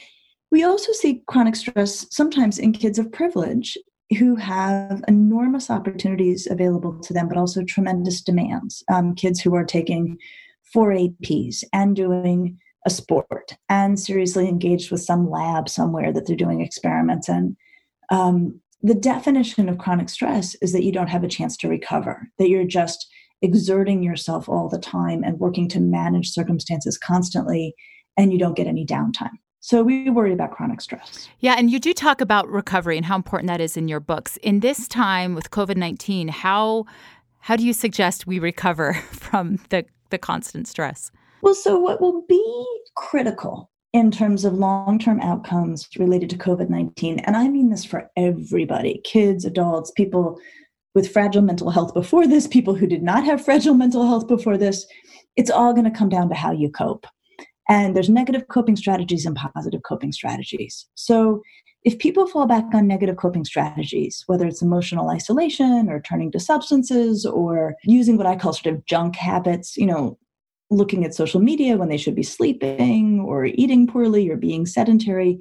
we 0.50 0.64
also 0.64 0.92
see 0.92 1.22
chronic 1.28 1.54
stress 1.54 2.06
sometimes 2.10 2.58
in 2.58 2.72
kids 2.72 2.98
of 2.98 3.12
privilege 3.12 3.78
who 4.18 4.34
have 4.34 5.04
enormous 5.06 5.70
opportunities 5.70 6.48
available 6.50 6.98
to 6.98 7.12
them, 7.12 7.28
but 7.28 7.38
also 7.38 7.62
tremendous 7.62 8.20
demands. 8.20 8.82
Um, 8.92 9.14
kids 9.14 9.40
who 9.40 9.54
are 9.54 9.64
taking 9.64 10.18
four 10.72 10.90
APs 10.90 11.62
and 11.72 11.94
doing 11.94 12.58
a 12.86 12.90
sport 12.90 13.56
and 13.68 13.98
seriously 13.98 14.48
engaged 14.48 14.90
with 14.90 15.02
some 15.02 15.28
lab 15.28 15.68
somewhere 15.68 16.12
that 16.12 16.26
they're 16.26 16.36
doing 16.36 16.60
experiments 16.60 17.28
in. 17.28 17.56
Um, 18.10 18.60
the 18.82 18.94
definition 18.94 19.68
of 19.68 19.78
chronic 19.78 20.08
stress 20.08 20.54
is 20.62 20.72
that 20.72 20.84
you 20.84 20.92
don't 20.92 21.08
have 21.08 21.22
a 21.22 21.28
chance 21.28 21.56
to 21.58 21.68
recover, 21.68 22.28
that 22.38 22.48
you're 22.48 22.64
just 22.64 23.06
exerting 23.42 24.02
yourself 24.02 24.48
all 24.48 24.68
the 24.68 24.78
time 24.78 25.22
and 25.22 25.38
working 25.38 25.68
to 25.68 25.80
manage 25.80 26.30
circumstances 26.30 26.96
constantly, 26.96 27.74
and 28.16 28.32
you 28.32 28.38
don't 28.38 28.56
get 28.56 28.66
any 28.66 28.86
downtime. 28.86 29.30
So 29.60 29.82
we 29.82 30.08
worry 30.08 30.32
about 30.32 30.52
chronic 30.52 30.80
stress. 30.80 31.28
Yeah, 31.40 31.54
and 31.58 31.70
you 31.70 31.78
do 31.78 31.92
talk 31.92 32.22
about 32.22 32.48
recovery 32.48 32.96
and 32.96 33.04
how 33.04 33.16
important 33.16 33.48
that 33.48 33.60
is 33.60 33.76
in 33.76 33.88
your 33.88 34.00
books. 34.00 34.38
In 34.38 34.60
this 34.60 34.88
time 34.88 35.34
with 35.34 35.50
COVID 35.50 35.76
nineteen, 35.76 36.28
how 36.28 36.86
how 37.40 37.56
do 37.56 37.66
you 37.66 37.74
suggest 37.74 38.26
we 38.26 38.38
recover 38.38 38.94
from 39.12 39.58
the 39.68 39.84
the 40.08 40.18
constant 40.18 40.66
stress? 40.66 41.10
Well, 41.42 41.54
so 41.54 41.78
what 41.78 42.00
will 42.00 42.22
be 42.28 42.66
critical 42.96 43.70
in 43.92 44.10
terms 44.10 44.44
of 44.44 44.54
long 44.54 44.98
term 44.98 45.20
outcomes 45.20 45.88
related 45.98 46.30
to 46.30 46.38
COVID 46.38 46.68
19, 46.68 47.20
and 47.20 47.36
I 47.36 47.48
mean 47.48 47.70
this 47.70 47.84
for 47.84 48.10
everybody 48.16 49.00
kids, 49.04 49.44
adults, 49.44 49.90
people 49.90 50.38
with 50.94 51.12
fragile 51.12 51.42
mental 51.42 51.70
health 51.70 51.94
before 51.94 52.26
this, 52.26 52.46
people 52.46 52.74
who 52.74 52.86
did 52.86 53.02
not 53.02 53.24
have 53.24 53.44
fragile 53.44 53.74
mental 53.74 54.06
health 54.06 54.26
before 54.26 54.58
this, 54.58 54.86
it's 55.36 55.50
all 55.50 55.72
going 55.72 55.84
to 55.84 55.98
come 55.98 56.08
down 56.08 56.28
to 56.28 56.34
how 56.34 56.52
you 56.52 56.70
cope. 56.70 57.06
And 57.68 57.94
there's 57.94 58.08
negative 58.08 58.48
coping 58.48 58.74
strategies 58.74 59.24
and 59.24 59.36
positive 59.36 59.82
coping 59.84 60.10
strategies. 60.10 60.86
So 60.96 61.42
if 61.84 61.98
people 61.98 62.26
fall 62.26 62.46
back 62.46 62.64
on 62.74 62.86
negative 62.86 63.16
coping 63.16 63.44
strategies, 63.44 64.24
whether 64.26 64.46
it's 64.46 64.60
emotional 64.60 65.08
isolation 65.08 65.88
or 65.88 66.00
turning 66.00 66.32
to 66.32 66.40
substances 66.40 67.24
or 67.24 67.76
using 67.84 68.16
what 68.16 68.26
I 68.26 68.36
call 68.36 68.52
sort 68.52 68.74
of 68.74 68.84
junk 68.86 69.16
habits, 69.16 69.76
you 69.76 69.86
know, 69.86 70.18
looking 70.70 71.04
at 71.04 71.14
social 71.14 71.40
media 71.40 71.76
when 71.76 71.88
they 71.88 71.96
should 71.96 72.14
be 72.14 72.22
sleeping 72.22 73.20
or 73.20 73.46
eating 73.46 73.86
poorly 73.86 74.28
or 74.30 74.36
being 74.36 74.66
sedentary, 74.66 75.38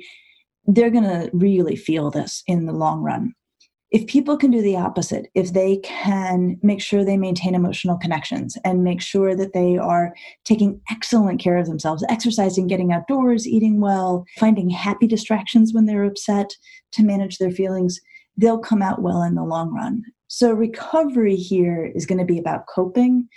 they're 0.65 0.89
going 0.89 1.03
to 1.03 1.29
really 1.33 1.75
feel 1.75 2.11
this 2.11 2.43
in 2.47 2.65
the 2.65 2.73
long 2.73 3.01
run. 3.01 3.33
If 3.91 4.05
people 4.05 4.37
can 4.37 4.51
do 4.51 4.61
the 4.61 4.77
opposite, 4.77 5.27
if 5.33 5.53
they 5.53 5.77
can 5.77 6.59
make 6.61 6.79
sure 6.79 7.03
they 7.03 7.17
maintain 7.17 7.55
emotional 7.55 7.97
connections 7.97 8.55
and 8.63 8.83
make 8.83 9.01
sure 9.01 9.35
that 9.35 9.53
they 9.53 9.77
are 9.77 10.13
taking 10.45 10.79
excellent 10.91 11.41
care 11.41 11.57
of 11.57 11.65
themselves, 11.65 12.05
exercising, 12.07 12.67
getting 12.67 12.91
outdoors, 12.91 13.47
eating 13.47 13.81
well, 13.81 14.25
finding 14.37 14.69
happy 14.69 15.07
distractions 15.07 15.73
when 15.73 15.85
they're 15.85 16.03
upset 16.03 16.55
to 16.91 17.03
manage 17.03 17.39
their 17.39 17.49
feelings, 17.49 17.99
they'll 18.37 18.59
come 18.59 18.83
out 18.83 19.01
well 19.01 19.23
in 19.23 19.33
the 19.33 19.43
long 19.43 19.73
run. 19.73 20.03
So, 20.27 20.51
recovery 20.51 21.35
here 21.35 21.91
is 21.95 22.05
going 22.05 22.19
to 22.19 22.25
be 22.25 22.37
about 22.37 22.67
coping 22.67 23.27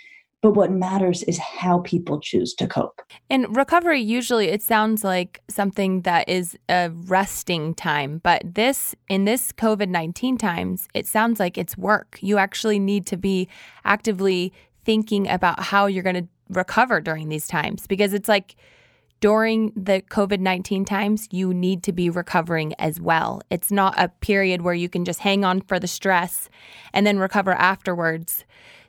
but 0.43 0.51
what 0.51 0.69
matters 0.69 1.23
is 1.23 1.39
how 1.39 1.79
people 1.79 2.19
choose 2.19 2.53
to 2.53 2.67
cope. 2.67 3.01
And 3.29 3.55
recovery 3.55 4.01
usually 4.01 4.49
it 4.49 4.61
sounds 4.61 5.01
like 5.01 5.41
something 5.49 6.01
that 6.01 6.27
is 6.27 6.57
a 6.67 6.91
resting 7.05 7.73
time, 7.73 8.19
but 8.21 8.41
this 8.43 8.93
in 9.07 9.23
this 9.23 9.53
COVID-19 9.53 10.37
times, 10.37 10.89
it 10.93 11.07
sounds 11.07 11.39
like 11.39 11.57
it's 11.57 11.77
work. 11.77 12.19
You 12.21 12.37
actually 12.37 12.77
need 12.77 13.07
to 13.07 13.17
be 13.17 13.47
actively 13.85 14.51
thinking 14.83 15.29
about 15.29 15.61
how 15.61 15.85
you're 15.85 16.03
going 16.03 16.23
to 16.23 16.27
recover 16.49 16.99
during 16.99 17.29
these 17.29 17.47
times 17.47 17.87
because 17.87 18.13
it's 18.13 18.27
like 18.27 18.55
during 19.21 19.71
the 19.77 20.01
COVID 20.09 20.41
19 20.41 20.83
times, 20.83 21.29
you 21.31 21.53
need 21.53 21.83
to 21.83 21.93
be 21.93 22.09
recovering 22.09 22.73
as 22.73 22.99
well. 22.99 23.41
It's 23.49 23.71
not 23.71 23.93
a 23.97 24.09
period 24.09 24.61
where 24.61 24.73
you 24.73 24.89
can 24.89 25.05
just 25.05 25.21
hang 25.21 25.45
on 25.45 25.61
for 25.61 25.79
the 25.79 25.87
stress 25.87 26.49
and 26.91 27.07
then 27.07 27.17
recover 27.17 27.53
afterwards. 27.53 28.43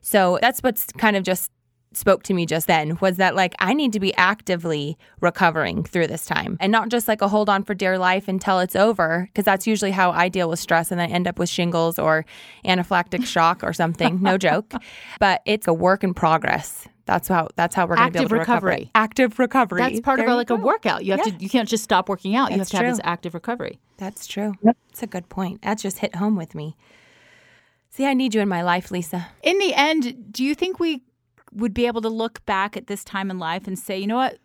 So 0.05 0.39
that's 0.41 0.61
what's 0.61 0.87
kind 0.93 1.17
of 1.17 1.25
just 1.25 1.51
spoke 1.97 2.23
to 2.25 2.35
me 2.35 2.45
just 2.45 2.67
then 2.67 2.99
was 3.01 3.17
that 3.17 3.35
like 3.35 3.55
I 3.59 3.73
need 3.73 3.93
to 3.93 4.01
be 4.01 4.15
actively 4.17 4.99
recovering 5.21 5.85
through 5.85 6.09
this 6.09 6.27
time 6.27 6.57
and 6.61 6.73
not 6.73 6.89
just 6.89 7.07
like 7.07 7.23
a 7.23 7.29
hold 7.29 7.49
on 7.49 7.63
for 7.63 7.73
dear 7.73 7.99
life 7.99 8.27
until 8.27 8.59
it's 8.59 8.75
over 8.75 9.29
because 9.33 9.45
that's 9.45 9.65
usually 9.65 9.93
how 9.93 10.11
I 10.11 10.29
deal 10.29 10.49
with 10.49 10.59
stress 10.59 10.91
and 10.91 11.01
I 11.01 11.07
end 11.07 11.29
up 11.29 11.39
with 11.39 11.49
shingles 11.49 11.99
or 11.99 12.27
anaphylactic 12.65 13.25
shock 13.25 13.63
or 13.63 13.73
something 13.73 14.21
no 14.21 14.37
joke 14.37 14.73
but 15.21 15.43
it's 15.47 15.69
a 15.69 15.73
work 15.73 16.03
in 16.03 16.15
progress 16.15 16.89
that's 17.07 17.29
how 17.29 17.49
that's 17.55 17.75
how 17.75 17.87
we're 17.87 17.97
going 17.97 18.13
to 18.13 18.19
be 18.19 18.19
able 18.21 18.31
to 18.31 18.37
recovery. 18.37 18.71
recover. 18.73 18.91
Active 18.95 19.39
recovery. 19.39 19.81
That's 19.83 20.01
part 20.01 20.17
there 20.17 20.27
of 20.27 20.33
a, 20.33 20.37
like 20.37 20.47
go. 20.47 20.55
a 20.55 20.59
workout. 20.59 21.05
You 21.05 21.13
have 21.13 21.27
yeah. 21.27 21.33
to 21.33 21.43
you 21.43 21.51
can't 21.51 21.69
just 21.69 21.85
stop 21.85 22.09
working 22.09 22.35
out. 22.35 22.49
That's 22.49 22.55
you 22.55 22.59
have 22.61 22.69
to 22.69 22.77
true. 22.77 22.87
have 22.87 22.97
this 22.97 23.01
active 23.05 23.35
recovery. 23.35 23.79
That's 23.99 24.27
true. 24.27 24.55
Yep. 24.63 24.77
That's 24.89 25.03
a 25.03 25.07
good 25.07 25.29
point. 25.29 25.61
That 25.63 25.79
just 25.79 25.99
hit 25.99 26.17
home 26.17 26.35
with 26.35 26.55
me. 26.55 26.77
See, 27.95 28.07
I 28.07 28.15
need 28.15 28.35
you 28.35 28.41
in 28.41 28.49
my 28.49 28.63
life, 28.63 28.91
Lisa. 28.91 29.29
In 29.45 29.57
the 29.61 29.73
end, 29.73 30.33
do 30.33 30.43
you 30.43 30.57
think 30.57 30.81
we 30.81 31.05
would 31.53 31.73
be 31.73 31.87
able 31.87 32.01
to 32.01 32.09
look 32.09 32.45
back 32.45 32.77
at 32.77 32.89
this 32.89 33.05
time 33.05 33.31
in 33.31 33.39
life 33.39 33.69
and 33.69 33.79
say, 33.79 33.97
you 33.97 34.09
know 34.09 34.17
what? 34.17 34.39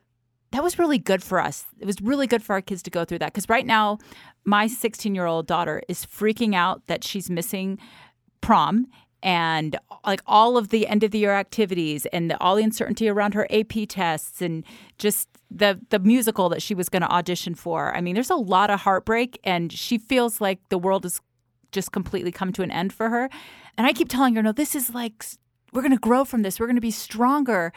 That 0.51 0.61
was 0.61 0.77
really 0.77 0.99
good 0.99 1.23
for 1.23 1.39
us. 1.39 1.65
It 1.79 1.87
was 1.87 1.99
really 1.99 2.27
good 2.27 2.43
for 2.43 2.53
our 2.53 2.61
kids 2.61 2.83
to 2.83 2.91
go 2.91 3.05
through 3.05 3.17
that. 3.19 3.33
Because 3.33 3.49
right 3.49 3.65
now, 3.65 3.97
my 4.45 4.67
16 4.67 5.15
year 5.15 5.25
old 5.25 5.47
daughter 5.47 5.81
is 5.87 6.05
freaking 6.05 6.53
out 6.53 6.85
that 6.85 7.03
she's 7.03 7.27
missing 7.27 7.79
prom 8.39 8.85
and 9.23 9.79
like 10.05 10.21
all 10.27 10.55
of 10.55 10.69
the 10.69 10.85
end 10.85 11.03
of 11.03 11.09
the 11.09 11.17
year 11.17 11.33
activities 11.33 12.05
and 12.13 12.35
all 12.39 12.55
the 12.55 12.63
uncertainty 12.63 13.09
around 13.09 13.33
her 13.33 13.47
AP 13.49 13.87
tests 13.89 14.43
and 14.43 14.63
just 14.99 15.27
the 15.49 15.79
the 15.89 15.97
musical 15.97 16.49
that 16.49 16.61
she 16.61 16.75
was 16.75 16.87
going 16.87 17.01
to 17.01 17.09
audition 17.09 17.55
for. 17.55 17.95
I 17.95 18.01
mean, 18.01 18.13
there's 18.13 18.29
a 18.29 18.35
lot 18.35 18.69
of 18.69 18.81
heartbreak 18.81 19.39
and 19.43 19.73
she 19.73 19.97
feels 19.97 20.39
like 20.39 20.59
the 20.69 20.77
world 20.77 21.03
is 21.03 21.19
just 21.71 21.91
completely 21.91 22.31
come 22.31 22.51
to 22.53 22.61
an 22.61 22.71
end 22.71 22.93
for 22.93 23.09
her. 23.09 23.29
And 23.77 23.87
I 23.87 23.93
keep 23.93 24.09
telling 24.09 24.35
her, 24.35 24.43
no, 24.43 24.51
this 24.51 24.75
is 24.75 24.93
like, 24.93 25.25
we're 25.71 25.81
going 25.81 25.91
to 25.91 25.97
grow 25.97 26.25
from 26.25 26.41
this. 26.41 26.59
We're 26.59 26.67
going 26.67 26.75
to 26.75 26.81
be 26.81 26.91
stronger. 26.91 27.71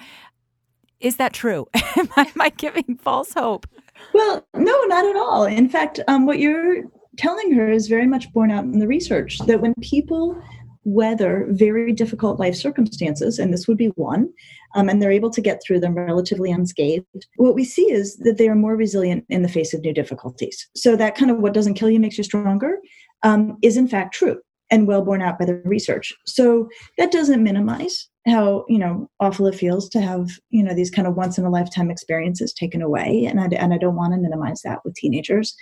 Is 1.00 1.16
that 1.16 1.32
true? 1.32 1.66
am, 1.74 2.08
I, 2.16 2.22
am, 2.22 2.40
I, 2.40 2.50
giving 2.50 2.98
false 3.00 3.34
hope? 3.34 3.66
Well, 4.14 4.46
no, 4.54 4.82
not 4.84 5.04
at 5.04 5.16
all. 5.16 5.44
In 5.44 5.68
fact, 5.68 6.00
um, 6.08 6.26
what 6.26 6.38
you're 6.38 6.84
telling 7.16 7.52
her 7.52 7.70
is 7.70 7.88
very 7.88 8.06
much 8.06 8.32
borne 8.32 8.50
out 8.50 8.64
in 8.64 8.78
the 8.78 8.86
research 8.86 9.38
that 9.46 9.60
when 9.60 9.74
people 9.82 10.40
weather 10.84 11.46
very 11.50 11.92
difficult 11.92 12.40
life 12.40 12.56
circumstances, 12.56 13.38
and 13.38 13.52
this 13.52 13.68
would 13.68 13.76
be 13.76 13.88
one, 13.88 14.28
um, 14.74 14.88
and 14.88 15.00
they're 15.00 15.12
able 15.12 15.30
to 15.30 15.40
get 15.40 15.60
through 15.62 15.78
them 15.78 15.94
relatively 15.94 16.50
unscathed, 16.50 17.26
what 17.36 17.54
we 17.54 17.64
see 17.64 17.90
is 17.90 18.16
that 18.18 18.38
they 18.38 18.48
are 18.48 18.54
more 18.54 18.76
resilient 18.76 19.24
in 19.28 19.42
the 19.42 19.48
face 19.48 19.72
of 19.74 19.80
new 19.82 19.92
difficulties. 19.92 20.68
So, 20.74 20.96
that 20.96 21.14
kind 21.14 21.30
of 21.30 21.38
what 21.38 21.54
doesn't 21.54 21.74
kill 21.74 21.90
you 21.90 22.00
makes 22.00 22.18
you 22.18 22.24
stronger 22.24 22.78
um, 23.22 23.58
is 23.62 23.76
in 23.76 23.88
fact 23.88 24.14
true 24.14 24.38
and 24.70 24.86
well 24.86 25.02
borne 25.02 25.22
out 25.22 25.38
by 25.38 25.44
the 25.44 25.56
research. 25.64 26.12
So 26.26 26.68
that 26.98 27.12
doesn't 27.12 27.42
minimize 27.42 28.08
how 28.26 28.64
you 28.68 28.78
know 28.78 29.10
awful 29.20 29.46
it 29.46 29.54
feels 29.54 29.88
to 29.90 30.00
have 30.00 30.30
you 30.50 30.62
know 30.62 30.74
these 30.74 30.90
kind 30.90 31.06
of 31.06 31.14
once 31.14 31.38
in 31.38 31.44
a 31.44 31.50
lifetime 31.50 31.90
experiences 31.90 32.52
taken 32.52 32.82
away, 32.82 33.26
and 33.28 33.40
I, 33.40 33.46
and 33.56 33.74
I 33.74 33.78
don't 33.78 33.96
want 33.96 34.14
to 34.14 34.20
minimize 34.20 34.62
that 34.62 34.80
with 34.84 34.94
teenagers. 34.94 35.54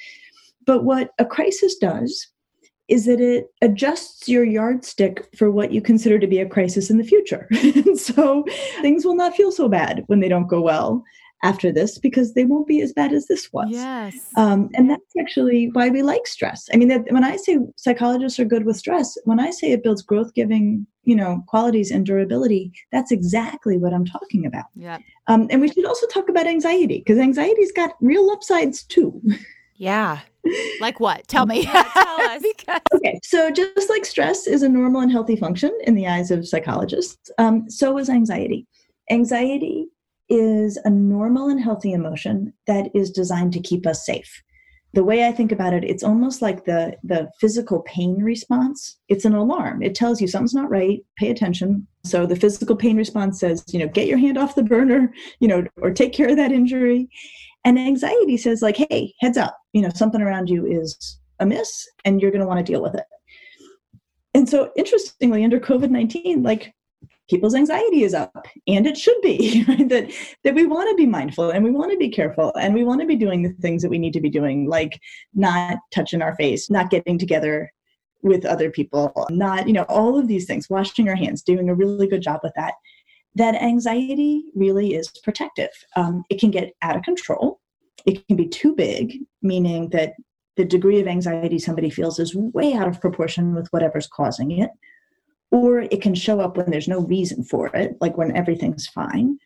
But 0.66 0.84
what 0.84 1.10
a 1.18 1.24
crisis 1.24 1.76
does 1.76 2.28
is 2.88 3.06
that 3.06 3.20
it 3.20 3.46
adjusts 3.62 4.28
your 4.28 4.44
yardstick 4.44 5.28
for 5.36 5.50
what 5.50 5.72
you 5.72 5.80
consider 5.80 6.18
to 6.18 6.26
be 6.26 6.40
a 6.40 6.48
crisis 6.48 6.90
in 6.90 6.98
the 6.98 7.04
future. 7.04 7.48
so 7.94 8.44
things 8.82 9.04
will 9.04 9.14
not 9.14 9.36
feel 9.36 9.52
so 9.52 9.68
bad 9.68 10.02
when 10.08 10.18
they 10.18 10.28
don't 10.28 10.48
go 10.48 10.60
well 10.60 11.04
after 11.42 11.72
this 11.72 11.98
because 11.98 12.34
they 12.34 12.44
won't 12.44 12.66
be 12.66 12.80
as 12.82 12.92
bad 12.92 13.12
as 13.12 13.26
this 13.26 13.52
was. 13.52 13.68
Yes. 13.70 14.14
Um, 14.36 14.68
and 14.74 14.90
that's 14.90 15.16
actually 15.18 15.70
why 15.72 15.88
we 15.88 16.02
like 16.02 16.26
stress. 16.26 16.68
I 16.72 16.76
mean, 16.76 16.88
that, 16.88 17.10
when 17.10 17.24
I 17.24 17.36
say 17.36 17.58
psychologists 17.76 18.38
are 18.38 18.44
good 18.44 18.64
with 18.64 18.76
stress, 18.76 19.16
when 19.24 19.40
I 19.40 19.50
say 19.50 19.72
it 19.72 19.82
builds 19.82 20.02
growth 20.02 20.34
giving, 20.34 20.86
you 21.04 21.16
know, 21.16 21.42
qualities 21.46 21.90
and 21.90 22.04
durability, 22.04 22.72
that's 22.92 23.10
exactly 23.10 23.78
what 23.78 23.94
I'm 23.94 24.04
talking 24.04 24.44
about. 24.44 24.66
Yeah. 24.74 24.98
Um, 25.28 25.46
and 25.50 25.60
we 25.60 25.68
should 25.68 25.86
also 25.86 26.06
talk 26.08 26.28
about 26.28 26.46
anxiety 26.46 26.98
because 26.98 27.18
anxiety's 27.18 27.72
got 27.72 27.92
real 28.00 28.28
upsides 28.30 28.82
too. 28.82 29.20
Yeah. 29.76 30.20
Like 30.80 31.00
what? 31.00 31.28
Tell 31.28 31.44
me. 31.44 31.64
Yeah, 31.64 31.82
tell 31.92 32.20
us. 32.30 32.42
because... 32.42 32.80
Okay, 32.94 33.20
so 33.22 33.50
just 33.50 33.90
like 33.90 34.06
stress 34.06 34.46
is 34.46 34.62
a 34.62 34.68
normal 34.70 35.02
and 35.02 35.12
healthy 35.12 35.36
function 35.36 35.78
in 35.84 35.94
the 35.94 36.06
eyes 36.06 36.30
of 36.30 36.48
psychologists, 36.48 37.30
um, 37.36 37.68
so 37.68 37.98
is 37.98 38.08
anxiety. 38.08 38.66
Anxiety 39.10 39.88
is 40.30 40.78
a 40.84 40.90
normal 40.90 41.48
and 41.48 41.60
healthy 41.60 41.92
emotion 41.92 42.52
that 42.66 42.90
is 42.94 43.10
designed 43.10 43.52
to 43.52 43.60
keep 43.60 43.86
us 43.86 44.06
safe. 44.06 44.42
The 44.92 45.04
way 45.04 45.26
I 45.26 45.32
think 45.32 45.52
about 45.52 45.72
it, 45.72 45.84
it's 45.84 46.02
almost 46.02 46.42
like 46.42 46.64
the, 46.64 46.96
the 47.04 47.30
physical 47.40 47.82
pain 47.82 48.22
response. 48.22 48.98
It's 49.08 49.24
an 49.24 49.34
alarm. 49.34 49.82
It 49.82 49.94
tells 49.94 50.20
you 50.20 50.26
something's 50.26 50.54
not 50.54 50.70
right, 50.70 51.00
pay 51.16 51.30
attention. 51.30 51.86
So 52.04 52.26
the 52.26 52.34
physical 52.34 52.74
pain 52.74 52.96
response 52.96 53.38
says, 53.38 53.64
you 53.68 53.78
know, 53.78 53.86
get 53.86 54.08
your 54.08 54.18
hand 54.18 54.38
off 54.38 54.56
the 54.56 54.64
burner, 54.64 55.12
you 55.38 55.46
know, 55.46 55.64
or 55.80 55.90
take 55.90 56.12
care 56.12 56.28
of 56.28 56.36
that 56.36 56.50
injury. 56.50 57.08
And 57.64 57.78
anxiety 57.78 58.36
says, 58.36 58.62
like, 58.62 58.76
hey, 58.76 59.14
heads 59.20 59.36
up, 59.36 59.56
you 59.72 59.82
know, 59.82 59.90
something 59.94 60.22
around 60.22 60.48
you 60.48 60.66
is 60.66 61.20
amiss 61.38 61.86
and 62.04 62.20
you're 62.20 62.30
going 62.30 62.40
to 62.40 62.46
want 62.46 62.64
to 62.64 62.72
deal 62.72 62.82
with 62.82 62.94
it. 62.94 63.04
And 64.34 64.48
so, 64.48 64.70
interestingly, 64.76 65.44
under 65.44 65.58
COVID 65.58 65.90
19, 65.90 66.42
like 66.42 66.72
people's 67.30 67.54
anxiety 67.54 68.02
is 68.02 68.12
up 68.12 68.46
and 68.66 68.86
it 68.86 68.96
should 68.96 69.20
be 69.22 69.64
right? 69.68 69.88
that 69.88 70.10
that 70.44 70.54
we 70.54 70.66
want 70.66 70.90
to 70.90 70.96
be 70.96 71.06
mindful 71.06 71.50
and 71.50 71.64
we 71.64 71.70
want 71.70 71.90
to 71.90 71.96
be 71.96 72.10
careful 72.10 72.52
and 72.60 72.74
we 72.74 72.84
want 72.84 73.00
to 73.00 73.06
be 73.06 73.16
doing 73.16 73.42
the 73.42 73.52
things 73.60 73.82
that 73.82 73.90
we 73.90 73.98
need 73.98 74.12
to 74.12 74.20
be 74.20 74.30
doing 74.30 74.68
like 74.68 75.00
not 75.32 75.78
touching 75.94 76.20
our 76.20 76.34
face 76.34 76.68
not 76.68 76.90
getting 76.90 77.16
together 77.16 77.72
with 78.22 78.44
other 78.44 78.70
people 78.70 79.12
not 79.30 79.66
you 79.66 79.72
know 79.72 79.86
all 79.88 80.18
of 80.18 80.28
these 80.28 80.44
things 80.44 80.68
washing 80.68 81.08
our 81.08 81.16
hands 81.16 81.42
doing 81.42 81.70
a 81.70 81.74
really 81.74 82.06
good 82.06 82.20
job 82.20 82.40
with 82.42 82.52
that 82.56 82.74
that 83.34 83.54
anxiety 83.54 84.44
really 84.54 84.94
is 84.94 85.08
protective. 85.22 85.70
Um, 85.96 86.24
it 86.30 86.40
can 86.40 86.50
get 86.50 86.72
out 86.82 86.96
of 86.96 87.02
control. 87.02 87.60
It 88.06 88.26
can 88.26 88.36
be 88.36 88.48
too 88.48 88.74
big 88.74 89.18
meaning 89.42 89.90
that 89.90 90.14
the 90.56 90.64
degree 90.64 91.00
of 91.00 91.06
anxiety 91.06 91.58
somebody 91.58 91.90
feels 91.90 92.18
is 92.18 92.34
way 92.34 92.74
out 92.74 92.88
of 92.88 93.00
proportion 93.00 93.54
with 93.54 93.68
whatever's 93.68 94.08
causing 94.08 94.50
it 94.58 94.70
or 95.50 95.80
it 95.80 96.00
can 96.00 96.14
show 96.14 96.40
up 96.40 96.56
when 96.56 96.70
there's 96.70 96.88
no 96.88 97.00
reason 97.00 97.42
for 97.42 97.68
it, 97.74 97.96
like 98.00 98.16
when 98.16 98.36
everything's 98.36 98.86
fine. 98.86 99.38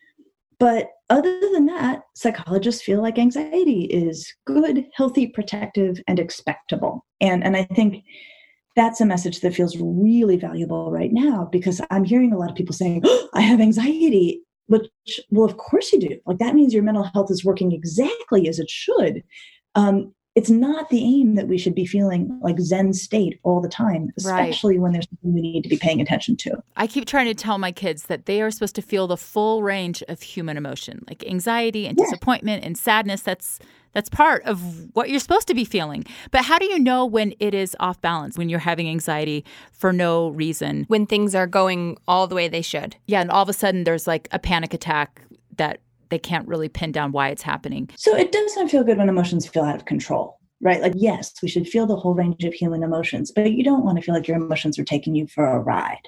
But 0.59 0.89
other 1.09 1.39
than 1.51 1.65
that, 1.65 2.03
psychologists 2.15 2.81
feel 2.81 3.01
like 3.01 3.19
anxiety 3.19 3.85
is 3.85 4.31
good, 4.45 4.85
healthy, 4.95 5.27
protective, 5.27 5.99
and 6.07 6.19
expectable. 6.19 7.05
And, 7.19 7.43
and 7.43 7.57
I 7.57 7.63
think 7.63 8.03
that's 8.75 9.01
a 9.01 9.05
message 9.05 9.41
that 9.41 9.53
feels 9.53 9.77
really 9.79 10.37
valuable 10.37 10.91
right 10.91 11.11
now 11.11 11.47
because 11.51 11.81
I'm 11.91 12.03
hearing 12.03 12.33
a 12.33 12.37
lot 12.37 12.49
of 12.49 12.55
people 12.55 12.73
saying, 12.73 13.01
oh, 13.05 13.29
I 13.33 13.41
have 13.41 13.61
anxiety, 13.61 14.41
which, 14.67 14.87
well, 15.29 15.45
of 15.45 15.57
course 15.57 15.91
you 15.91 15.99
do. 15.99 16.19
Like 16.25 16.39
that 16.39 16.55
means 16.55 16.73
your 16.73 16.83
mental 16.83 17.09
health 17.13 17.31
is 17.31 17.45
working 17.45 17.71
exactly 17.71 18.47
as 18.47 18.59
it 18.59 18.69
should. 18.69 19.23
Um, 19.75 20.13
it's 20.35 20.49
not 20.49 20.89
the 20.89 21.01
aim 21.01 21.35
that 21.35 21.47
we 21.47 21.57
should 21.57 21.73
be 21.75 21.85
feeling 21.85 22.37
like 22.41 22.59
zen 22.59 22.93
state 22.93 23.39
all 23.43 23.61
the 23.61 23.69
time 23.69 24.11
especially 24.17 24.75
right. 24.75 24.81
when 24.81 24.91
there's 24.91 25.07
something 25.09 25.33
we 25.33 25.41
need 25.41 25.63
to 25.63 25.69
be 25.69 25.77
paying 25.77 26.01
attention 26.01 26.35
to 26.35 26.51
i 26.75 26.85
keep 26.85 27.05
trying 27.05 27.25
to 27.25 27.33
tell 27.33 27.57
my 27.57 27.71
kids 27.71 28.03
that 28.03 28.25
they 28.25 28.41
are 28.41 28.51
supposed 28.51 28.75
to 28.75 28.81
feel 28.81 29.07
the 29.07 29.17
full 29.17 29.63
range 29.63 30.03
of 30.07 30.21
human 30.21 30.57
emotion 30.57 31.03
like 31.07 31.25
anxiety 31.27 31.87
and 31.87 31.97
yeah. 31.97 32.05
disappointment 32.05 32.63
and 32.63 32.77
sadness 32.77 33.21
that's 33.21 33.59
that's 33.95 34.09
part 34.09 34.43
of 34.43 34.93
what 34.93 35.09
you're 35.09 35.21
supposed 35.21 35.47
to 35.47 35.55
be 35.55 35.63
feeling. 35.63 36.03
But 36.29 36.43
how 36.43 36.59
do 36.59 36.65
you 36.65 36.77
know 36.77 37.05
when 37.05 37.33
it 37.39 37.53
is 37.53 37.75
off 37.79 37.99
balance, 38.01 38.37
when 38.37 38.49
you're 38.49 38.59
having 38.59 38.89
anxiety 38.89 39.45
for 39.71 39.93
no 39.93 40.29
reason? 40.29 40.83
When 40.89 41.07
things 41.07 41.33
are 41.33 41.47
going 41.47 41.97
all 42.05 42.27
the 42.27 42.35
way 42.35 42.49
they 42.49 42.61
should. 42.61 42.97
Yeah, 43.07 43.21
and 43.21 43.31
all 43.31 43.41
of 43.41 43.47
a 43.47 43.53
sudden 43.53 43.85
there's 43.85 44.05
like 44.05 44.27
a 44.31 44.37
panic 44.37 44.73
attack 44.73 45.21
that 45.55 45.79
they 46.09 46.19
can't 46.19 46.47
really 46.47 46.69
pin 46.69 46.91
down 46.91 47.11
why 47.11 47.29
it's 47.29 47.41
happening. 47.41 47.89
So 47.95 48.15
it 48.15 48.31
doesn't 48.31 48.69
feel 48.69 48.83
good 48.83 48.97
when 48.97 49.09
emotions 49.09 49.47
feel 49.47 49.63
out 49.63 49.75
of 49.75 49.85
control 49.85 50.39
right? 50.61 50.81
Like, 50.81 50.93
yes, 50.95 51.33
we 51.41 51.47
should 51.47 51.67
feel 51.67 51.85
the 51.85 51.95
whole 51.95 52.13
range 52.13 52.43
of 52.43 52.53
human 52.53 52.83
emotions, 52.83 53.31
but 53.31 53.51
you 53.51 53.63
don't 53.63 53.83
want 53.83 53.97
to 53.97 54.01
feel 54.01 54.15
like 54.15 54.27
your 54.27 54.37
emotions 54.37 54.79
are 54.79 54.83
taking 54.83 55.15
you 55.15 55.27
for 55.27 55.45
a 55.45 55.59
ride. 55.59 56.01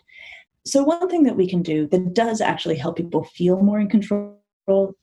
So, 0.66 0.84
one 0.84 1.10
thing 1.10 1.24
that 1.24 1.38
we 1.38 1.48
can 1.48 1.62
do 1.62 1.88
that 1.88 2.14
does 2.14 2.42
actually 2.42 2.76
help 2.76 2.98
people 2.98 3.24
feel 3.24 3.62
more 3.62 3.80
in 3.80 3.90
control 3.90 4.38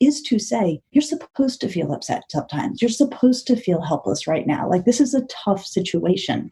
is 0.01 0.21
to 0.23 0.39
say, 0.39 0.81
you're 0.91 1.03
supposed 1.03 1.61
to 1.61 1.69
feel 1.69 1.93
upset 1.93 2.25
sometimes. 2.29 2.83
You're 2.83 2.91
supposed 2.91 3.47
to 3.47 3.57
feel 3.57 3.81
helpless 3.81 4.27
right 4.27 4.47
now. 4.47 4.69
Like, 4.69 4.85
this 4.85 5.01
is 5.01 5.15
a 5.15 5.27
tough 5.27 5.65
situation. 5.65 6.51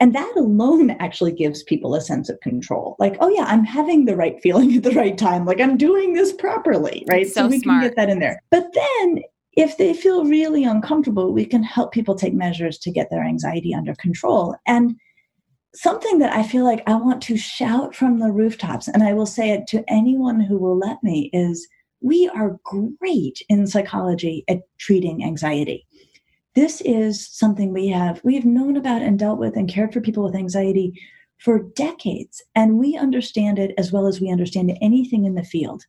And 0.00 0.14
that 0.14 0.32
alone 0.36 0.90
actually 0.90 1.32
gives 1.32 1.62
people 1.62 1.94
a 1.94 2.00
sense 2.00 2.28
of 2.28 2.40
control. 2.40 2.96
Like, 2.98 3.16
oh, 3.20 3.28
yeah, 3.28 3.44
I'm 3.44 3.64
having 3.64 4.04
the 4.04 4.16
right 4.16 4.40
feeling 4.42 4.76
at 4.76 4.82
the 4.82 4.90
right 4.90 5.16
time. 5.16 5.46
Like, 5.46 5.60
I'm 5.60 5.76
doing 5.76 6.14
this 6.14 6.32
properly, 6.32 7.04
right? 7.08 7.26
So, 7.26 7.42
so 7.42 7.48
we 7.48 7.60
smart. 7.60 7.82
can 7.82 7.88
get 7.90 7.96
that 7.96 8.10
in 8.10 8.18
there. 8.18 8.40
But 8.50 8.66
then 8.74 9.22
if 9.56 9.76
they 9.76 9.94
feel 9.94 10.24
really 10.24 10.64
uncomfortable, 10.64 11.32
we 11.32 11.46
can 11.46 11.62
help 11.62 11.92
people 11.92 12.16
take 12.16 12.34
measures 12.34 12.78
to 12.78 12.90
get 12.90 13.08
their 13.10 13.22
anxiety 13.22 13.72
under 13.72 13.94
control. 13.94 14.56
And 14.66 14.96
something 15.74 16.18
that 16.18 16.34
I 16.34 16.42
feel 16.42 16.64
like 16.64 16.82
I 16.88 16.94
want 16.94 17.22
to 17.24 17.36
shout 17.36 17.94
from 17.94 18.18
the 18.18 18.32
rooftops, 18.32 18.88
and 18.88 19.02
I 19.02 19.12
will 19.12 19.26
say 19.26 19.50
it 19.50 19.66
to 19.68 19.84
anyone 19.88 20.40
who 20.40 20.58
will 20.58 20.78
let 20.78 21.02
me, 21.02 21.30
is 21.32 21.68
we 22.00 22.28
are 22.34 22.58
great 22.64 23.42
in 23.48 23.66
psychology 23.66 24.44
at 24.48 24.62
treating 24.78 25.24
anxiety. 25.24 25.86
This 26.54 26.80
is 26.82 27.26
something 27.26 27.72
we 27.72 27.88
have 27.88 28.20
we 28.22 28.36
have 28.36 28.44
known 28.44 28.76
about 28.76 29.02
and 29.02 29.18
dealt 29.18 29.40
with 29.40 29.56
and 29.56 29.68
cared 29.68 29.92
for 29.92 30.00
people 30.00 30.22
with 30.22 30.36
anxiety 30.36 30.92
for 31.38 31.64
decades, 31.74 32.42
and 32.54 32.78
we 32.78 32.96
understand 32.96 33.58
it 33.58 33.74
as 33.76 33.90
well 33.90 34.06
as 34.06 34.20
we 34.20 34.30
understand 34.30 34.78
anything 34.80 35.24
in 35.24 35.34
the 35.34 35.42
field. 35.42 35.84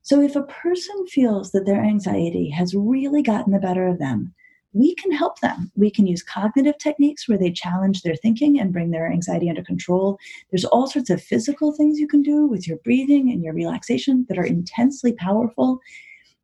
So 0.00 0.22
if 0.22 0.34
a 0.34 0.44
person 0.44 1.06
feels 1.08 1.52
that 1.52 1.66
their 1.66 1.82
anxiety 1.84 2.48
has 2.48 2.74
really 2.74 3.20
gotten 3.20 3.52
the 3.52 3.58
better 3.58 3.86
of 3.86 3.98
them, 3.98 4.32
we 4.72 4.94
can 4.94 5.12
help 5.12 5.40
them. 5.40 5.70
We 5.76 5.90
can 5.90 6.06
use 6.06 6.22
cognitive 6.22 6.78
techniques 6.78 7.28
where 7.28 7.38
they 7.38 7.50
challenge 7.50 8.00
their 8.00 8.16
thinking 8.16 8.58
and 8.58 8.72
bring 8.72 8.92
their 8.92 9.12
anxiety 9.12 9.50
under 9.50 9.62
control. 9.62 10.18
There's 10.50 10.64
all 10.64 10.86
sorts 10.86 11.10
of 11.10 11.22
physical 11.22 11.72
things 11.72 11.98
you 11.98 12.08
can 12.08 12.22
do 12.22 12.46
with 12.46 12.66
your 12.66 12.78
breathing 12.78 13.30
and 13.30 13.42
your 13.42 13.52
relaxation 13.52 14.24
that 14.30 14.38
are 14.38 14.44
intensely 14.44 15.12
powerful. 15.12 15.80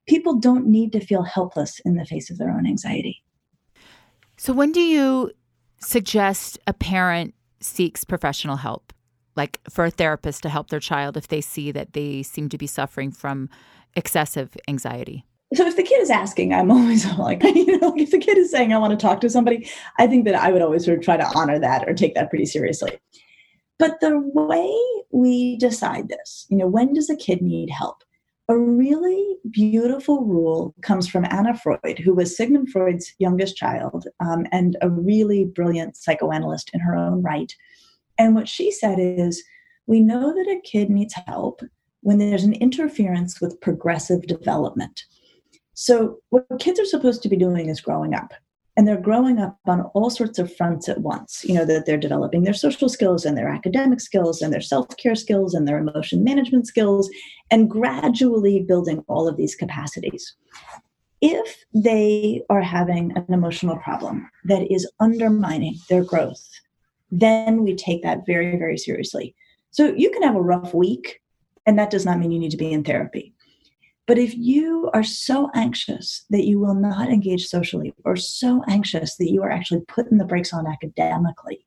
People 0.06 0.34
don't 0.34 0.66
need 0.66 0.92
to 0.92 1.00
feel 1.00 1.22
helpless 1.22 1.80
in 1.86 1.96
the 1.96 2.04
face 2.04 2.28
of 2.28 2.36
their 2.36 2.50
own 2.50 2.66
anxiety. 2.66 3.22
So, 4.42 4.52
when 4.52 4.72
do 4.72 4.80
you 4.80 5.30
suggest 5.78 6.58
a 6.66 6.72
parent 6.72 7.32
seeks 7.60 8.02
professional 8.02 8.56
help? 8.56 8.92
like 9.36 9.60
for 9.70 9.84
a 9.84 9.90
therapist 9.90 10.42
to 10.42 10.48
help 10.48 10.68
their 10.68 10.80
child 10.80 11.16
if 11.16 11.28
they 11.28 11.40
see 11.40 11.70
that 11.72 11.92
they 11.92 12.22
seem 12.22 12.48
to 12.50 12.58
be 12.58 12.66
suffering 12.66 13.10
from 13.10 13.48
excessive 13.94 14.56
anxiety? 14.68 15.24
So 15.54 15.66
if 15.66 15.76
the 15.76 15.82
kid 15.82 16.00
is 16.02 16.10
asking, 16.10 16.52
I'm 16.52 16.70
always 16.70 17.06
like, 17.18 17.42
you 17.42 17.78
know, 17.78 17.94
if 17.96 18.10
the 18.10 18.18
kid 18.18 18.36
is 18.36 18.50
saying 18.50 18.72
I 18.72 18.78
want 18.78 18.98
to 18.98 19.06
talk 19.06 19.20
to 19.20 19.30
somebody, 19.30 19.70
I 19.98 20.06
think 20.06 20.24
that 20.24 20.34
I 20.34 20.50
would 20.50 20.60
always 20.60 20.84
sort 20.84 20.98
of 20.98 21.04
try 21.04 21.16
to 21.16 21.32
honor 21.34 21.58
that 21.58 21.88
or 21.88 21.94
take 21.94 22.14
that 22.14 22.28
pretty 22.28 22.46
seriously. 22.46 22.98
But 23.78 24.00
the 24.00 24.18
way 24.18 24.76
we 25.12 25.56
decide 25.56 26.08
this, 26.08 26.46
you 26.50 26.56
know, 26.56 26.66
when 26.66 26.92
does 26.92 27.08
a 27.08 27.16
kid 27.16 27.42
need 27.42 27.70
help? 27.70 28.02
A 28.48 28.58
really 28.58 29.36
beautiful 29.50 30.24
rule 30.24 30.74
comes 30.82 31.08
from 31.08 31.24
Anna 31.30 31.56
Freud, 31.56 31.98
who 31.98 32.14
was 32.14 32.36
Sigmund 32.36 32.70
Freud's 32.70 33.14
youngest 33.18 33.56
child 33.56 34.06
um, 34.20 34.46
and 34.52 34.76
a 34.82 34.90
really 34.90 35.44
brilliant 35.44 35.96
psychoanalyst 35.96 36.70
in 36.74 36.80
her 36.80 36.94
own 36.96 37.22
right 37.22 37.52
and 38.18 38.34
what 38.34 38.48
she 38.48 38.70
said 38.70 38.98
is 38.98 39.42
we 39.86 40.00
know 40.00 40.32
that 40.32 40.50
a 40.50 40.60
kid 40.60 40.90
needs 40.90 41.14
help 41.26 41.60
when 42.02 42.18
there's 42.18 42.44
an 42.44 42.54
interference 42.54 43.40
with 43.40 43.60
progressive 43.60 44.26
development. 44.26 45.04
So, 45.74 46.18
what 46.30 46.46
kids 46.60 46.78
are 46.78 46.84
supposed 46.84 47.22
to 47.22 47.28
be 47.28 47.36
doing 47.36 47.68
is 47.68 47.80
growing 47.80 48.14
up. 48.14 48.32
And 48.76 48.88
they're 48.88 49.00
growing 49.00 49.38
up 49.38 49.58
on 49.66 49.82
all 49.94 50.08
sorts 50.08 50.38
of 50.38 50.54
fronts 50.56 50.88
at 50.88 51.00
once. 51.00 51.44
You 51.44 51.54
know, 51.54 51.66
that 51.66 51.84
they're 51.84 51.98
developing 51.98 52.42
their 52.42 52.54
social 52.54 52.88
skills 52.88 53.24
and 53.26 53.36
their 53.36 53.48
academic 53.48 54.00
skills 54.00 54.40
and 54.40 54.52
their 54.52 54.62
self 54.62 54.96
care 54.96 55.14
skills 55.14 55.52
and 55.52 55.68
their 55.68 55.78
emotion 55.78 56.24
management 56.24 56.66
skills, 56.66 57.10
and 57.50 57.70
gradually 57.70 58.62
building 58.62 59.04
all 59.08 59.28
of 59.28 59.36
these 59.36 59.54
capacities. 59.54 60.34
If 61.20 61.64
they 61.72 62.42
are 62.50 62.62
having 62.62 63.12
an 63.12 63.26
emotional 63.28 63.76
problem 63.76 64.28
that 64.44 64.72
is 64.72 64.90
undermining 64.98 65.76
their 65.88 66.02
growth, 66.02 66.42
then 67.12 67.62
we 67.62 67.76
take 67.76 68.02
that 68.02 68.26
very, 68.26 68.56
very 68.56 68.78
seriously. 68.78 69.34
So 69.70 69.94
you 69.94 70.10
can 70.10 70.22
have 70.22 70.34
a 70.34 70.42
rough 70.42 70.74
week, 70.74 71.20
and 71.66 71.78
that 71.78 71.90
does 71.90 72.04
not 72.04 72.18
mean 72.18 72.32
you 72.32 72.38
need 72.38 72.50
to 72.50 72.56
be 72.56 72.72
in 72.72 72.82
therapy. 72.82 73.34
But 74.06 74.18
if 74.18 74.36
you 74.36 74.90
are 74.92 75.04
so 75.04 75.50
anxious 75.54 76.24
that 76.30 76.44
you 76.44 76.58
will 76.58 76.74
not 76.74 77.08
engage 77.08 77.46
socially, 77.46 77.94
or 78.04 78.16
so 78.16 78.62
anxious 78.68 79.16
that 79.16 79.30
you 79.30 79.42
are 79.42 79.50
actually 79.50 79.82
putting 79.86 80.18
the 80.18 80.24
brakes 80.24 80.52
on 80.52 80.66
academically, 80.66 81.64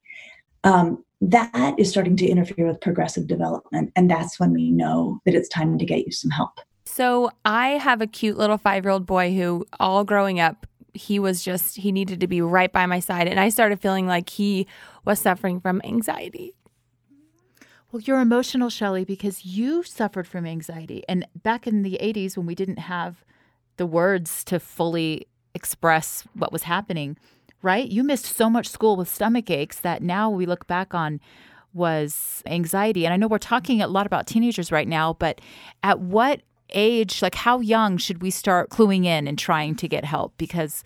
um, 0.63 1.03
that 1.21 1.75
is 1.77 1.89
starting 1.89 2.17
to 2.17 2.27
interfere 2.27 2.67
with 2.67 2.81
progressive 2.81 3.27
development. 3.27 3.91
And 3.95 4.09
that's 4.09 4.39
when 4.39 4.51
we 4.51 4.69
know 4.71 5.21
that 5.25 5.33
it's 5.33 5.49
time 5.49 5.77
to 5.77 5.85
get 5.85 6.05
you 6.05 6.11
some 6.11 6.31
help. 6.31 6.59
So 6.85 7.31
I 7.45 7.69
have 7.69 8.01
a 8.01 8.07
cute 8.07 8.37
little 8.37 8.57
five 8.57 8.83
year 8.83 8.91
old 8.91 9.05
boy 9.05 9.33
who, 9.33 9.65
all 9.79 10.03
growing 10.03 10.39
up, 10.39 10.67
he 10.93 11.19
was 11.19 11.43
just, 11.43 11.77
he 11.77 11.91
needed 11.91 12.19
to 12.19 12.27
be 12.27 12.41
right 12.41 12.71
by 12.71 12.85
my 12.85 12.99
side. 12.99 13.27
And 13.27 13.39
I 13.39 13.49
started 13.49 13.81
feeling 13.81 14.07
like 14.07 14.29
he 14.29 14.67
was 15.03 15.19
suffering 15.19 15.59
from 15.59 15.81
anxiety. 15.83 16.53
Well, 17.95 18.01
you're 18.01 18.19
emotional, 18.19 18.69
Shelly, 18.69 19.05
because 19.05 19.45
you 19.45 19.81
suffered 19.81 20.27
from 20.27 20.45
anxiety. 20.45 21.05
And 21.07 21.25
back 21.43 21.65
in 21.65 21.81
the 21.81 21.97
80s, 22.01 22.35
when 22.35 22.45
we 22.45 22.53
didn't 22.53 22.79
have 22.79 23.23
the 23.77 23.85
words 23.85 24.43
to 24.43 24.59
fully 24.59 25.27
express 25.53 26.27
what 26.33 26.51
was 26.51 26.63
happening, 26.63 27.15
right? 27.61 27.89
You 27.89 28.03
missed 28.03 28.25
so 28.25 28.49
much 28.49 28.67
school 28.67 28.97
with 28.97 29.07
stomach 29.07 29.49
aches 29.49 29.79
that 29.79 30.01
now 30.01 30.29
we 30.29 30.45
look 30.45 30.67
back 30.67 30.93
on 30.93 31.21
was 31.73 32.43
anxiety. 32.45 33.05
And 33.05 33.13
I 33.13 33.15
know 33.15 33.29
we're 33.29 33.37
talking 33.37 33.81
a 33.81 33.87
lot 33.87 34.05
about 34.05 34.27
teenagers 34.27 34.73
right 34.73 34.89
now, 34.89 35.13
but 35.13 35.39
at 35.81 36.01
what 36.01 36.41
age, 36.71 37.21
like 37.21 37.35
how 37.35 37.61
young 37.61 37.95
should 37.95 38.21
we 38.21 38.29
start 38.29 38.71
cluing 38.71 39.05
in 39.05 39.25
and 39.25 39.39
trying 39.39 39.73
to 39.75 39.87
get 39.87 40.03
help? 40.03 40.33
Because 40.37 40.83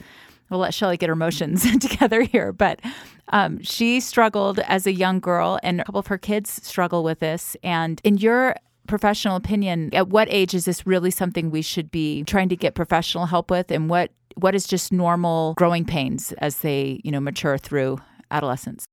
we'll 0.52 0.60
let 0.60 0.76
Shelly 0.76 0.98
get 0.98 1.10
her 1.10 1.14
emotions 1.14 1.64
together 1.80 2.22
here. 2.22 2.52
But 2.52 2.82
um, 3.30 3.62
she 3.62 4.00
struggled 4.00 4.60
as 4.60 4.88
a 4.88 4.94
young 4.94 5.20
girl, 5.20 5.60
and 5.64 5.82
a 5.82 5.84
couple 5.84 6.00
of 6.00 6.08
her 6.08 6.18
kids 6.18 6.66
struggle 6.66 7.04
with 7.04 7.20
this. 7.20 7.56
And 7.64 8.02
in 8.04 8.18
your 8.18 8.56
professional 8.88 9.36
opinion, 9.36 9.94
at 9.94 10.10
what 10.10 10.28
age 10.32 10.54
is 10.54 10.66
this 10.66 10.86
really 10.86 11.12
something 11.12 11.52
we 11.52 11.62
should 11.62 11.92
be 11.92 12.24
trying 12.24 12.50
to 12.50 12.56
get 12.56 12.76
professional 12.76 13.28
help 13.28 13.52
with? 13.52 13.72
And 13.72 13.90
what 13.90 14.12
what 14.36 14.56
is 14.56 14.66
just 14.68 14.92
normal 14.92 15.54
growing 15.56 15.86
pains 15.86 16.32
as 16.40 16.58
they 16.58 17.02
you 17.04 17.12
know 17.12 17.20
mature 17.20 17.58
through 17.58 18.00
adolescence? 18.32 18.86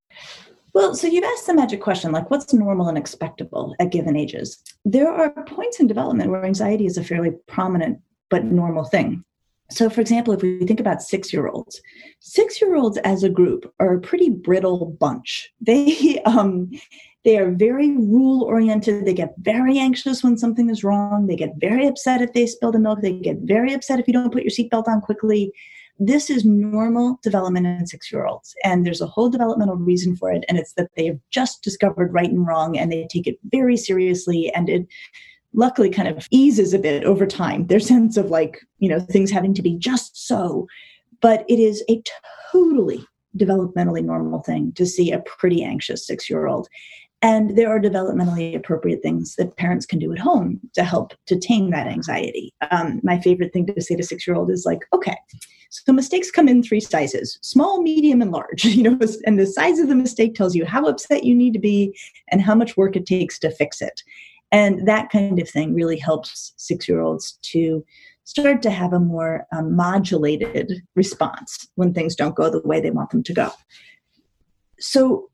Well, 0.75 0.95
so 0.95 1.07
you've 1.07 1.25
asked 1.25 1.47
the 1.47 1.55
magic 1.55 1.81
question 1.81 2.13
like, 2.13 2.31
what's 2.31 2.53
normal 2.53 2.89
and 2.89 2.99
expectable 2.99 3.75
at 3.81 3.91
given 3.91 4.15
ages? 4.15 4.63
There 4.85 5.11
are 5.11 5.31
points 5.45 5.81
in 5.81 5.87
development 5.87 6.31
where 6.31 6.45
anxiety 6.45 6.85
is 6.85 6.99
a 6.99 7.05
fairly 7.05 7.31
prominent 7.47 7.99
but 8.29 8.45
normal 8.45 8.85
thing. 8.85 9.25
So, 9.71 9.91
for 9.91 10.01
example, 10.01 10.33
if 10.33 10.43
we 10.43 10.65
think 10.65 10.81
about 10.81 11.03
six 11.03 11.33
year 11.33 11.49
olds, 11.49 11.81
six 12.21 12.61
year 12.61 12.77
olds 12.77 12.99
as 12.99 13.23
a 13.23 13.29
group 13.29 13.73
are 13.81 13.95
a 13.95 14.01
pretty 14.01 14.31
brittle 14.31 14.97
bunch. 15.01 15.53
They, 15.61 16.21
um, 16.25 16.71
they 17.25 17.39
are 17.39 17.51
very 17.51 17.91
rule 17.91 18.45
oriented. 18.45 19.05
They 19.05 19.13
get 19.13 19.35
very 19.39 19.79
anxious 19.79 20.23
when 20.23 20.39
something 20.39 20.71
is 20.71 20.85
wrong. 20.85 21.27
They 21.27 21.35
get 21.35 21.55
very 21.59 21.85
upset 21.89 22.23
if 22.23 22.33
they 22.33 22.47
spill 22.47 22.71
the 22.71 22.79
milk. 22.79 23.01
They 23.03 23.15
get 23.15 23.39
very 23.39 23.73
upset 23.73 23.99
if 23.99 24.07
you 24.07 24.13
don't 24.13 24.33
put 24.33 24.45
your 24.45 24.51
seatbelt 24.51 24.87
on 24.87 25.01
quickly. 25.01 25.53
This 25.99 26.31
is 26.31 26.45
normal 26.45 27.19
development 27.25 27.67
in 27.67 27.87
six 27.89 28.13
year 28.13 28.27
olds. 28.27 28.55
And 28.63 28.87
there's 28.87 29.01
a 29.01 29.09
whole 29.09 29.29
developmental 29.29 29.75
reason 29.75 30.15
for 30.15 30.31
it. 30.31 30.45
And 30.49 30.57
it's 30.57 30.75
that 30.75 30.91
they 30.97 31.07
have 31.07 31.19
just 31.31 31.65
discovered 31.65 32.15
right 32.15 32.31
and 32.31 32.47
wrong 32.47 32.79
and 32.79 32.93
they 32.93 33.09
take 33.11 33.27
it 33.27 33.39
very 33.51 33.77
seriously. 33.77 34.53
And 34.55 34.69
it, 34.69 34.87
luckily 35.55 35.91
kind 35.91 36.09
of 36.09 36.27
eases 36.31 36.75
a 36.75 36.79
bit 36.79 37.05
over 37.05 37.27
time. 37.27 37.67
Their 37.67 37.81
sense 37.81 38.17
of 38.17 38.31
like 38.31 38.61
you 38.79 38.89
know 38.89 39.01
things 39.01 39.31
having 39.31 39.55
to 39.55 39.63
be 39.63 39.75
just 39.77 40.27
so 40.27 40.67
but 41.21 41.45
it 41.49 41.59
is 41.59 41.83
a 41.89 42.03
totally 42.53 43.05
developmentally 43.37 44.05
normal 44.05 44.43
thing 44.43 44.73
to 44.73 44.87
see 44.87 45.13
a 45.13 45.21
pretty 45.21 45.63
anxious 45.63 46.07
six 46.07 46.31
year 46.31 46.47
old 46.47 46.69
and 47.23 47.57
there 47.57 47.69
are 47.69 47.81
developmentally 47.81 48.55
appropriate 48.55 49.03
things 49.03 49.35
that 49.37 49.57
parents 49.57 49.87
can 49.87 49.99
do 49.99 50.13
at 50.13 50.19
home 50.19 50.61
to 50.75 50.85
help 50.85 51.15
to 51.27 51.39
tame 51.39 51.71
that 51.71 51.87
anxiety. 51.87 52.55
Um, 52.71 53.01
my 53.03 53.19
favorite 53.21 53.53
thing 53.53 53.67
to 53.67 53.81
say 53.81 53.97
to 53.97 54.03
six 54.03 54.27
year 54.27 54.37
old 54.37 54.51
is 54.51 54.65
like 54.65 54.81
okay 54.93 55.17
so 55.69 55.93
mistakes 55.93 56.31
come 56.31 56.49
in 56.49 56.63
three 56.63 56.81
sizes 56.81 57.39
small 57.43 57.83
medium 57.83 58.23
and 58.23 58.31
large 58.31 58.65
you 58.77 58.83
know 58.83 58.99
and 59.27 59.39
the 59.39 59.47
size 59.47 59.79
of 59.79 59.89
the 59.89 59.95
mistake 59.95 60.35
tells 60.35 60.55
you 60.55 60.65
how 60.65 60.87
upset 60.87 61.25
you 61.25 61.35
need 61.35 61.53
to 61.53 61.59
be 61.59 61.99
and 62.29 62.41
how 62.41 62.55
much 62.55 62.77
work 62.77 62.97
it 62.97 63.05
takes 63.05 63.39
to 63.39 63.51
fix 63.51 63.83
it 63.83 64.03
and 64.53 64.87
that 64.87 65.11
kind 65.11 65.41
of 65.41 65.49
thing 65.49 65.75
really 65.75 65.99
helps 65.99 66.53
six 66.57 66.89
year 66.89 67.01
olds 67.01 67.39
to 67.43 67.85
start 68.25 68.61
to 68.63 68.71
have 68.71 68.93
a 68.93 69.01
more 69.01 69.47
um, 69.57 69.75
modulated 69.75 70.83
response 70.95 71.69
when 71.77 71.95
things 71.95 72.17
don't 72.17 72.35
go 72.35 72.51
the 72.51 72.61
way 72.67 72.81
they 72.81 72.91
want 72.91 73.11
them 73.11 73.23
to 73.23 73.33
go. 73.33 73.53
So 74.79 75.31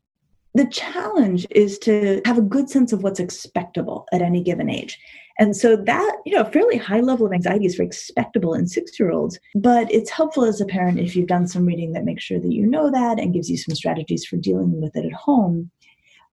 the 0.53 0.67
challenge 0.67 1.47
is 1.49 1.79
to 1.79 2.21
have 2.25 2.37
a 2.37 2.41
good 2.41 2.69
sense 2.69 2.93
of 2.93 3.01
what's 3.01 3.19
expectable 3.19 4.05
at 4.13 4.21
any 4.21 4.43
given 4.43 4.69
age. 4.69 4.99
And 5.39 5.57
so 5.57 5.75
that, 5.75 6.17
you 6.25 6.35
know, 6.35 6.43
fairly 6.45 6.77
high 6.77 6.99
level 6.99 7.25
of 7.25 7.33
anxiety 7.33 7.65
is 7.65 7.75
very 7.75 7.87
expectable 7.87 8.53
in 8.53 8.67
six 8.67 8.99
year 8.99 9.11
olds. 9.11 9.39
But 9.55 9.91
it's 9.91 10.11
helpful 10.11 10.45
as 10.45 10.61
a 10.61 10.65
parent 10.65 10.99
if 10.99 11.15
you've 11.15 11.27
done 11.27 11.47
some 11.47 11.65
reading 11.65 11.93
that 11.93 12.05
makes 12.05 12.23
sure 12.23 12.39
that 12.39 12.51
you 12.51 12.67
know 12.67 12.91
that 12.91 13.19
and 13.19 13.33
gives 13.33 13.49
you 13.49 13.57
some 13.57 13.73
strategies 13.73 14.25
for 14.25 14.37
dealing 14.37 14.79
with 14.79 14.95
it 14.95 15.05
at 15.05 15.13
home. 15.13 15.71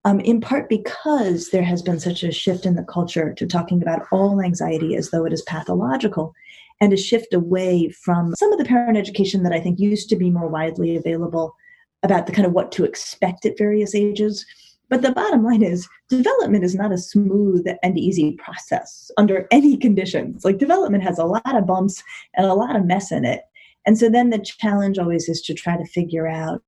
Um, 0.03 0.19
in 0.21 0.41
part 0.41 0.67
because 0.67 1.49
there 1.49 1.63
has 1.63 1.83
been 1.83 1.99
such 1.99 2.23
a 2.23 2.31
shift 2.31 2.65
in 2.65 2.75
the 2.75 2.83
culture 2.83 3.33
to 3.35 3.45
talking 3.45 3.83
about 3.83 4.07
all 4.11 4.41
anxiety 4.41 4.95
as 4.95 5.11
though 5.11 5.25
it 5.25 5.33
is 5.33 5.43
pathological 5.43 6.33
and 6.79 6.91
a 6.91 6.97
shift 6.97 7.35
away 7.35 7.89
from 7.89 8.33
some 8.35 8.51
of 8.51 8.57
the 8.57 8.65
parent 8.65 8.97
education 8.97 9.43
that 9.43 9.53
I 9.53 9.59
think 9.59 9.79
used 9.79 10.09
to 10.09 10.15
be 10.15 10.31
more 10.31 10.47
widely 10.47 10.95
available 10.95 11.55
about 12.01 12.25
the 12.25 12.31
kind 12.31 12.47
of 12.47 12.53
what 12.53 12.71
to 12.71 12.83
expect 12.83 13.45
at 13.45 13.59
various 13.59 13.93
ages 13.93 14.43
but 14.91 15.01
the 15.01 15.13
bottom 15.13 15.45
line 15.45 15.63
is 15.63 15.87
development 16.09 16.65
is 16.65 16.75
not 16.75 16.91
a 16.91 16.97
smooth 16.97 17.65
and 17.81 17.97
easy 17.97 18.33
process 18.33 19.09
under 19.17 19.47
any 19.49 19.77
conditions. 19.77 20.43
Like 20.43 20.57
development 20.57 21.01
has 21.05 21.17
a 21.17 21.23
lot 21.23 21.55
of 21.55 21.65
bumps 21.65 22.03
and 22.35 22.45
a 22.45 22.53
lot 22.53 22.75
of 22.75 22.85
mess 22.85 23.09
in 23.09 23.23
it. 23.23 23.43
And 23.85 23.97
so 23.97 24.09
then 24.09 24.31
the 24.31 24.39
challenge 24.39 24.99
always 24.99 25.29
is 25.29 25.41
to 25.43 25.53
try 25.53 25.77
to 25.77 25.85
figure 25.85 26.27
out 26.27 26.61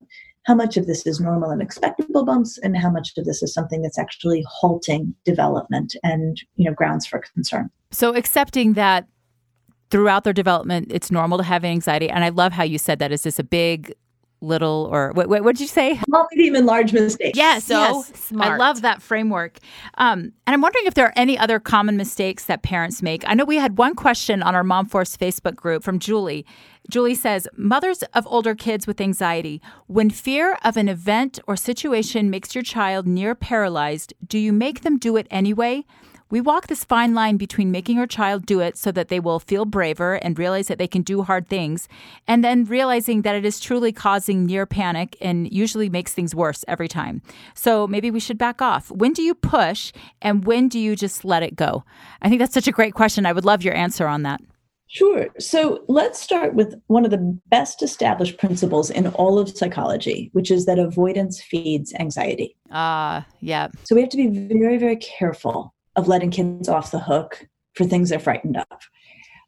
how 0.46 0.56
much 0.56 0.78
of 0.78 0.88
this 0.88 1.06
is 1.06 1.20
normal 1.20 1.50
and 1.50 1.62
expectable 1.62 2.26
bumps 2.26 2.58
and 2.60 2.78
how 2.78 2.90
much 2.90 3.14
of 3.18 3.26
this 3.26 3.42
is 3.42 3.54
something 3.54 3.82
that's 3.82 3.98
actually 3.98 4.44
halting 4.48 5.16
development 5.26 5.96
and 6.04 6.42
you 6.56 6.70
know 6.70 6.74
grounds 6.74 7.06
for 7.06 7.20
concern. 7.34 7.70
So 7.92 8.16
accepting 8.16 8.74
that 8.74 9.08
throughout 9.90 10.24
their 10.24 10.34
development 10.34 10.88
it's 10.92 11.12
normal 11.12 11.38
to 11.38 11.44
have 11.44 11.64
anxiety 11.64 12.10
and 12.10 12.24
I 12.24 12.30
love 12.30 12.52
how 12.52 12.64
you 12.64 12.78
said 12.78 13.00
that 13.00 13.12
is 13.12 13.24
this 13.24 13.40
a 13.40 13.44
big 13.44 13.94
little 14.44 14.90
or 14.92 15.12
what 15.14 15.30
what 15.30 15.44
did 15.44 15.62
you 15.62 15.68
say? 15.68 15.98
Small, 16.06 16.28
medium, 16.34 16.56
and 16.56 16.66
large 16.66 16.94
mistakes. 16.94 17.38
Yeah, 17.38 17.60
so 17.60 17.74
yes, 17.76 18.12
smart. 18.20 18.52
I 18.52 18.58
love 18.58 18.82
that 18.82 19.02
framework. 19.02 19.60
Um, 19.98 20.34
and 20.46 20.54
I'm 20.54 20.62
wondering 20.62 20.86
if 20.86 20.94
there 20.94 21.06
are 21.06 21.14
any 21.16 21.38
other 21.38 21.60
common 21.60 21.98
mistakes 21.98 22.46
that 22.46 22.62
parents 22.62 23.02
make. 23.02 23.24
I 23.26 23.34
know 23.34 23.46
we 23.46 23.56
had 23.56 23.78
one 23.78 23.96
question 23.96 24.44
on 24.44 24.54
our 24.54 24.64
Mom 24.64 24.86
Force 24.86 25.18
Facebook 25.18 25.56
group 25.56 25.84
from 25.84 25.98
Julie. 25.98 26.46
Julie 26.90 27.16
says, 27.16 27.48
Mothers 27.56 28.04
of 28.14 28.28
older 28.28 28.56
kids 28.56 28.86
with 28.86 29.00
anxiety, 29.00 29.62
when 29.88 30.10
fear 30.10 30.58
of 30.64 30.78
an 30.78 30.90
event 30.90 31.40
or 31.48 31.56
situation 31.56 32.30
makes 32.30 32.54
your 32.54 32.64
child 32.64 33.08
near 33.08 33.36
paralyzed, 33.36 34.14
do 34.26 34.38
you 34.38 34.52
make 34.52 34.82
them 34.82 34.98
do 34.98 35.16
it 35.16 35.28
anyway? 35.32 35.86
We 36.30 36.42
walk 36.42 36.66
this 36.66 36.84
fine 36.84 37.14
line 37.14 37.38
between 37.38 37.70
making 37.70 38.00
our 38.00 38.08
child 38.08 38.48
do 38.48 38.60
it 38.60 38.76
so 38.76 38.92
that 38.92 39.10
they 39.10 39.20
will 39.20 39.40
feel 39.40 39.66
braver 39.66 40.16
and 40.16 40.40
realize 40.40 40.68
that 40.68 40.80
they 40.80 40.88
can 40.88 41.04
do 41.04 41.22
hard 41.22 41.48
things, 41.48 41.88
and 42.28 42.44
then 42.44 42.66
realizing 42.66 43.22
that 43.22 43.36
it 43.36 43.46
is 43.46 43.60
truly 43.60 43.92
causing 43.92 44.46
near 44.46 44.66
panic 44.66 45.16
and 45.22 45.54
usually 45.54 45.90
makes 45.90 46.12
things 46.12 46.34
worse 46.34 46.66
every 46.68 46.88
time. 46.88 47.22
So 47.54 47.86
maybe 47.86 48.10
we 48.10 48.20
should 48.20 48.40
back 48.40 48.64
off. 48.64 48.90
When 48.90 49.14
do 49.14 49.22
you 49.22 49.36
push 49.36 49.94
and 50.24 50.44
when 50.44 50.70
do 50.70 50.80
you 50.80 50.96
just 50.96 51.24
let 51.24 51.44
it 51.44 51.56
go? 51.56 51.84
I 52.22 52.30
think 52.30 52.40
that's 52.40 52.54
such 52.54 52.68
a 52.68 52.72
great 52.72 52.96
question. 52.96 53.28
I 53.28 53.34
would 53.34 53.46
love 53.46 53.62
your 53.62 53.76
answer 53.76 54.08
on 54.08 54.24
that. 54.24 54.42
Sure. 54.94 55.28
So 55.40 55.84
let's 55.88 56.22
start 56.22 56.54
with 56.54 56.76
one 56.86 57.04
of 57.04 57.10
the 57.10 57.40
best 57.48 57.82
established 57.82 58.38
principles 58.38 58.92
in 58.92 59.08
all 59.08 59.40
of 59.40 59.50
psychology, 59.50 60.30
which 60.34 60.52
is 60.52 60.68
that 60.68 60.78
avoidance 60.78 61.42
feeds 61.42 61.96
anxiety. 61.96 62.56
Ah, 62.70 63.18
uh, 63.18 63.24
yeah. 63.40 63.70
So 63.86 63.96
we 63.96 64.02
have 64.02 64.12
to 64.12 64.18
be 64.18 64.28
very, 64.28 64.78
very 64.78 64.98
careful 64.98 65.74
of 65.96 66.08
letting 66.08 66.30
kids 66.30 66.70
off 66.70 66.92
the 66.92 67.00
hook 67.00 67.44
for 67.74 67.86
things 67.86 68.12
they're 68.12 68.20
frightened 68.20 68.58
of. 68.58 68.80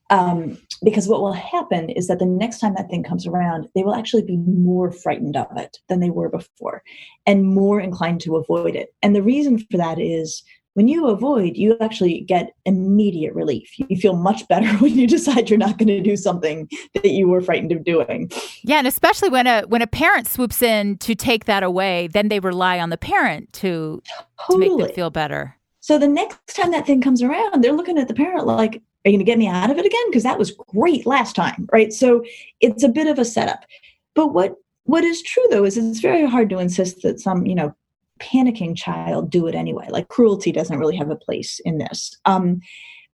Um, 0.10 0.58
because 0.84 1.08
what 1.08 1.22
will 1.22 1.34
happen 1.34 1.92
is 1.92 2.08
that 2.08 2.18
the 2.18 2.26
next 2.26 2.58
time 2.58 2.74
that 2.76 2.90
thing 2.90 3.04
comes 3.04 3.28
around, 3.28 3.68
they 3.76 3.84
will 3.84 3.94
actually 3.94 4.24
be 4.24 4.38
more 4.38 4.92
frightened 4.92 5.38
of 5.38 5.56
it 5.58 5.78
than 5.90 6.00
they 6.00 6.10
were 6.10 6.30
before 6.30 6.82
and 7.28 7.46
more 7.46 7.80
inclined 7.80 8.22
to 8.22 8.38
avoid 8.38 8.76
it. 8.76 8.96
And 9.04 9.16
the 9.16 9.22
reason 9.22 9.60
for 9.60 9.78
that 9.78 10.00
is 10.00 10.44
when 10.76 10.90
you 10.90 11.08
avoid, 11.08 11.56
you 11.56 11.78
actually 11.80 12.22
get 12.22 12.54
immediate 12.66 13.34
relief. 13.34 13.72
You 13.78 13.98
feel 13.98 14.16
much 14.16 14.48
better 14.50 14.68
when 14.78 14.94
you 14.94 15.08
decide 15.08 15.50
you're 15.50 15.58
not 15.58 15.78
going 15.78 15.88
to 15.88 16.02
do 16.02 16.16
something 16.16 16.70
that 16.94 17.10
you 17.10 17.28
were 17.28 17.42
frightened 17.42 17.72
of 17.72 17.84
doing. 17.84 18.30
Yeah, 18.62 18.78
and 18.78 18.88
especially 18.88 19.30
when 19.30 19.48
a 19.48 19.64
when 19.64 19.82
a 19.82 19.88
parent 19.88 20.28
swoops 20.28 20.62
in 20.62 20.98
to 21.00 21.16
take 21.16 21.46
that 21.46 21.64
away, 21.64 22.08
then 22.08 22.28
they 22.28 22.40
rely 22.40 22.80
on 22.80 22.90
the 22.90 22.98
parent 22.98 23.52
to 23.54 24.04
totally. 24.48 24.70
to 24.70 24.78
make 24.78 24.88
them 24.88 24.96
feel 24.96 25.10
better. 25.10 25.56
So 25.80 25.98
the 25.98 26.08
next 26.08 26.56
time 26.56 26.72
that 26.72 26.86
thing 26.86 27.02
comes 27.02 27.22
around, 27.22 27.64
they're 27.64 27.72
looking 27.72 27.98
at 27.98 28.08
the 28.08 28.14
parent 28.14 28.46
like, 28.46 28.82
are 29.06 29.10
you 29.10 29.18
going 29.18 29.20
to 29.20 29.24
get 29.24 29.38
me 29.38 29.48
out 29.48 29.70
of 29.70 29.78
it 29.78 29.86
again? 29.86 30.10
Because 30.10 30.24
that 30.24 30.40
was 30.40 30.52
great 30.52 31.06
last 31.06 31.36
time, 31.36 31.70
right? 31.72 31.94
So 31.94 32.24
it's 32.60 32.84
a 32.84 32.90
bit 32.90 33.08
of 33.08 33.18
a 33.18 33.26
setup. 33.26 33.66
But 34.14 34.34
what 34.34 34.56
what 34.84 35.06
is 35.06 35.22
true 35.22 35.46
though 35.50 35.64
is 35.64 35.78
it's 35.78 36.00
very 36.00 36.26
hard 36.26 36.50
to 36.50 36.60
insist 36.60 37.02
that 37.04 37.22
some, 37.22 37.46
you 37.46 37.56
know, 37.56 37.74
panicking 38.20 38.76
child 38.76 39.30
do 39.30 39.48
it 39.48 39.56
anyway. 39.56 39.88
Like 39.90 40.08
cruelty 40.08 40.52
doesn't 40.52 40.80
really 40.80 40.96
have 40.96 41.10
a 41.10 41.16
place 41.16 41.60
in 41.66 41.78
this. 41.78 42.16
Um, 42.26 42.62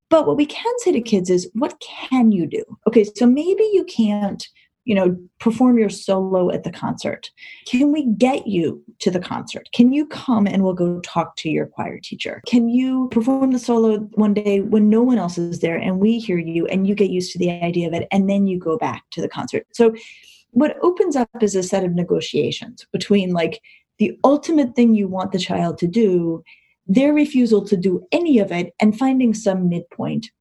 but 0.10 0.28
what 0.28 0.38
we 0.38 0.46
can 0.46 0.74
say 0.80 0.92
to 0.92 1.02
kids 1.02 1.30
is, 1.30 1.50
what 1.54 1.80
can 1.80 2.32
you 2.32 2.46
do? 2.46 2.64
Okay, 2.88 3.06
so 3.16 3.26
maybe 3.26 3.64
you 3.72 3.86
can't 3.86 4.46
you 4.86 4.96
know, 4.96 5.16
perform 5.40 5.78
your 5.78 5.90
solo 5.90 6.50
at 6.50 6.64
the 6.64 6.72
concert. 6.72 7.30
Can 7.68 7.92
we 7.92 8.06
get 8.18 8.48
you 8.48 8.84
to 9.00 9.12
the 9.12 9.20
concert? 9.20 9.70
Can 9.74 9.94
you 9.94 10.08
come 10.08 10.48
and 10.48 10.64
we'll 10.64 10.74
go 10.74 11.00
talk 11.02 11.36
to 11.38 11.50
your 11.50 11.68
choir 11.68 12.00
teacher? 12.00 12.42
Can 12.48 12.68
you 12.68 13.08
perform 13.10 13.52
the 13.52 13.60
solo 13.60 14.00
one 14.14 14.34
day 14.34 14.62
when 14.62 14.90
no 14.90 15.04
one 15.04 15.20
else 15.20 15.38
is 15.38 15.60
there 15.60 15.78
and 15.78 16.00
we 16.00 16.18
hear 16.18 16.38
you 16.38 16.66
and 16.68 16.88
you 16.88 16.96
get 16.96 17.12
used 17.12 17.32
to 17.34 17.40
the 17.40 17.52
idea 17.52 17.88
of 17.88 17.94
it 17.94 18.08
and 18.12 18.30
then 18.30 18.48
you 18.48 18.58
go 18.58 18.78
back 18.78 19.04
to 19.12 19.22
the 19.22 19.30
concert? 19.30 19.68
So, 19.72 19.94
what 20.54 20.76
opens 20.82 21.16
up 21.16 21.30
is 21.42 21.56
a 21.56 21.64
set 21.64 21.86
of 21.86 21.94
negotiations 21.94 22.86
between 22.92 23.32
like 23.32 23.62
the 24.02 24.18
ultimate 24.24 24.76
thing 24.76 24.96
you 24.96 25.08
want 25.08 25.32
the 25.32 25.38
child 25.38 25.78
to 25.78 25.86
do, 25.86 26.44
their 26.88 27.14
refusal 27.14 27.64
to 27.64 27.78
do 27.78 28.04
any 28.12 28.40
of 28.40 28.52
it, 28.52 28.74
and 28.82 28.98
finding 28.98 29.32
some 29.32 29.70
midpoint 29.70 30.32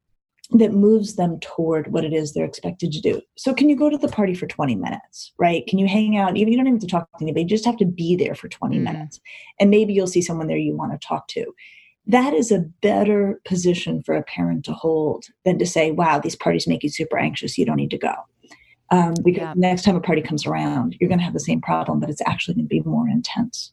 that 0.53 0.73
moves 0.73 1.15
them 1.15 1.39
toward 1.41 1.93
what 1.93 2.03
it 2.03 2.11
is 2.11 2.33
they're 2.33 2.43
expected 2.43 2.91
to 2.91 2.99
do. 2.99 3.21
So, 3.37 3.53
can 3.53 3.69
you 3.69 3.75
go 3.75 3.87
to 3.87 3.99
the 3.99 4.07
party 4.07 4.33
for 4.33 4.47
20 4.47 4.75
minutes, 4.75 5.31
right? 5.37 5.65
Can 5.67 5.77
you 5.77 5.87
hang 5.87 6.17
out? 6.17 6.37
Even 6.37 6.51
you 6.51 6.57
don't 6.57 6.65
even 6.65 6.77
have 6.77 6.81
to 6.81 6.87
talk 6.87 7.07
to 7.19 7.23
anybody, 7.23 7.43
you 7.43 7.49
just 7.49 7.65
have 7.65 7.77
to 7.77 7.85
be 7.85 8.15
there 8.15 8.33
for 8.33 8.49
20 8.49 8.79
mm. 8.79 8.81
minutes. 8.81 9.19
And 9.59 9.69
maybe 9.69 9.93
you'll 9.93 10.07
see 10.07 10.23
someone 10.23 10.47
there 10.47 10.57
you 10.57 10.75
want 10.75 10.99
to 10.99 11.07
talk 11.07 11.27
to. 11.29 11.53
That 12.07 12.33
is 12.33 12.51
a 12.51 12.65
better 12.81 13.39
position 13.45 14.01
for 14.01 14.15
a 14.15 14.23
parent 14.23 14.65
to 14.65 14.73
hold 14.73 15.25
than 15.45 15.59
to 15.59 15.67
say, 15.67 15.91
wow, 15.91 16.17
these 16.17 16.35
parties 16.35 16.67
make 16.67 16.81
you 16.81 16.89
super 16.89 17.19
anxious. 17.19 17.59
You 17.59 17.65
don't 17.67 17.75
need 17.75 17.91
to 17.91 17.99
go. 17.99 18.15
Um, 18.91 19.13
because 19.23 19.41
yeah. 19.41 19.53
next 19.55 19.83
time 19.83 19.95
a 19.95 20.01
party 20.01 20.21
comes 20.21 20.45
around, 20.45 20.97
you're 20.99 21.07
going 21.07 21.19
to 21.19 21.23
have 21.23 21.33
the 21.33 21.39
same 21.39 21.61
problem, 21.61 22.01
but 22.01 22.09
it's 22.09 22.21
actually 22.25 22.55
going 22.55 22.65
to 22.65 22.69
be 22.69 22.81
more 22.81 23.07
intense. 23.07 23.71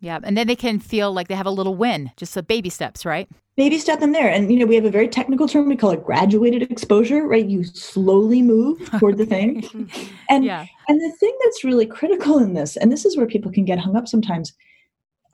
Yeah. 0.00 0.18
And 0.22 0.36
then 0.36 0.46
they 0.46 0.56
can 0.56 0.78
feel 0.78 1.12
like 1.12 1.28
they 1.28 1.34
have 1.34 1.46
a 1.46 1.50
little 1.50 1.74
win, 1.74 2.10
just 2.16 2.36
a 2.36 2.42
baby 2.42 2.70
steps, 2.70 3.04
right? 3.04 3.28
Baby 3.56 3.78
step 3.78 4.00
them 4.00 4.12
there. 4.12 4.30
And, 4.30 4.50
you 4.50 4.58
know, 4.58 4.64
we 4.64 4.74
have 4.74 4.86
a 4.86 4.90
very 4.90 5.08
technical 5.08 5.46
term. 5.46 5.68
We 5.68 5.76
call 5.76 5.90
it 5.90 6.02
graduated 6.02 6.62
exposure, 6.62 7.26
right? 7.26 7.44
You 7.44 7.64
slowly 7.64 8.40
move 8.40 8.78
toward 8.98 9.18
the 9.18 9.26
thing. 9.26 9.90
and, 10.30 10.44
yeah. 10.44 10.64
and 10.88 10.98
the 10.98 11.14
thing 11.20 11.36
that's 11.42 11.62
really 11.62 11.84
critical 11.84 12.38
in 12.38 12.54
this, 12.54 12.78
and 12.78 12.90
this 12.90 13.04
is 13.04 13.18
where 13.18 13.26
people 13.26 13.52
can 13.52 13.66
get 13.66 13.78
hung 13.78 13.96
up 13.96 14.08
sometimes, 14.08 14.54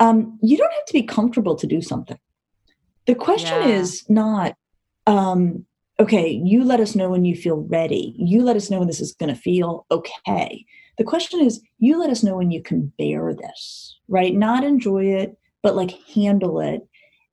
um, 0.01 0.37
you 0.43 0.57
don't 0.57 0.73
have 0.73 0.85
to 0.87 0.93
be 0.93 1.05
comfortable 1.05 1.55
to 1.55 1.67
do 1.69 1.81
something. 1.81 2.19
The 3.07 3.15
question 3.15 3.63
yeah. 3.63 3.77
is 3.77 4.05
not, 4.09 4.57
um, 5.07 5.65
okay, 5.99 6.29
you 6.31 6.65
let 6.65 6.81
us 6.81 6.95
know 6.95 7.11
when 7.11 7.25
you 7.25 7.35
feel 7.35 7.67
ready. 7.69 8.15
You 8.19 8.43
let 8.43 8.57
us 8.57 8.71
know 8.71 8.79
when 8.79 8.89
this 8.89 9.01
is 9.01 9.15
going 9.15 9.35
to 9.35 9.41
feel 9.41 9.87
okay. 9.91 10.65
The 10.99 11.05
question 11.05 11.41
is, 11.41 11.61
you 11.79 11.99
let 11.99 12.11
us 12.11 12.23
know 12.23 12.37
when 12.37 12.51
you 12.51 12.63
can 12.63 12.93
bear 12.99 13.35
this, 13.35 13.99
right? 14.09 14.35
Not 14.35 14.65
enjoy 14.65 15.07
it, 15.07 15.37
but 15.63 15.77
like 15.77 15.99
handle 16.15 16.61
it. 16.61 16.87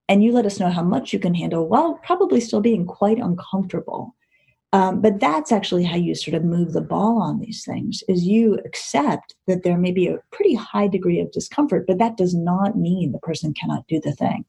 And 0.10 0.23
you 0.23 0.32
let 0.32 0.45
us 0.45 0.60
know 0.60 0.69
how 0.69 0.84
much 0.84 1.13
you 1.13 1.19
can 1.19 1.34
handle 1.34 1.67
while 1.67 1.99
probably 2.04 2.41
still 2.41 2.62
being 2.62 2.86
quite 2.86 3.19
uncomfortable. 3.19 4.15
Um, 4.73 5.02
but 5.02 5.19
that's 5.19 5.52
actually 5.52 5.84
how 5.84 5.97
you 5.97 6.15
sort 6.15 6.34
of 6.34 6.43
move 6.43 6.73
the 6.73 6.82
ball 6.82 7.21
on 7.21 7.39
these 7.39 7.63
things 7.63 8.04
is 8.08 8.26
you 8.26 8.60
accept 8.65 9.36
that 9.47 9.62
there 9.63 9.78
may 9.78 9.91
be 9.91 10.08
a 10.08 10.17
pretty 10.32 10.56
high 10.56 10.88
degree 10.88 11.19
of 11.19 11.32
discomfort 11.32 11.86
but 11.86 11.99
that 11.99 12.17
does 12.17 12.34
not 12.34 12.76
mean 12.76 13.12
the 13.12 13.19
person 13.19 13.54
cannot 13.54 13.88
do 13.88 14.02
the 14.04 14.13
thing 14.13 14.43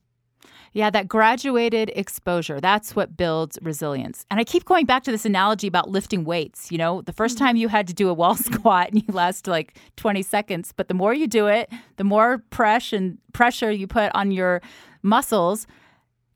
yeah, 0.74 0.90
that 0.90 1.06
graduated 1.06 1.92
exposure, 1.94 2.60
that's 2.60 2.96
what 2.96 3.16
builds 3.16 3.58
resilience. 3.62 4.26
And 4.28 4.40
I 4.40 4.44
keep 4.44 4.64
going 4.64 4.86
back 4.86 5.04
to 5.04 5.12
this 5.12 5.24
analogy 5.24 5.68
about 5.68 5.88
lifting 5.88 6.24
weights. 6.24 6.72
You 6.72 6.78
know, 6.78 7.00
the 7.00 7.12
first 7.12 7.36
mm-hmm. 7.36 7.46
time 7.46 7.56
you 7.56 7.68
had 7.68 7.86
to 7.86 7.94
do 7.94 8.08
a 8.08 8.14
wall 8.14 8.34
squat 8.34 8.90
and 8.90 8.98
you 8.98 9.14
last 9.14 9.46
like 9.46 9.78
20 9.96 10.20
seconds, 10.22 10.72
but 10.76 10.88
the 10.88 10.94
more 10.94 11.14
you 11.14 11.28
do 11.28 11.46
it, 11.46 11.70
the 11.96 12.04
more 12.04 12.38
pressure 12.50 12.96
and 12.96 13.18
pressure 13.32 13.70
you 13.70 13.86
put 13.86 14.10
on 14.16 14.32
your 14.32 14.60
muscles, 15.02 15.68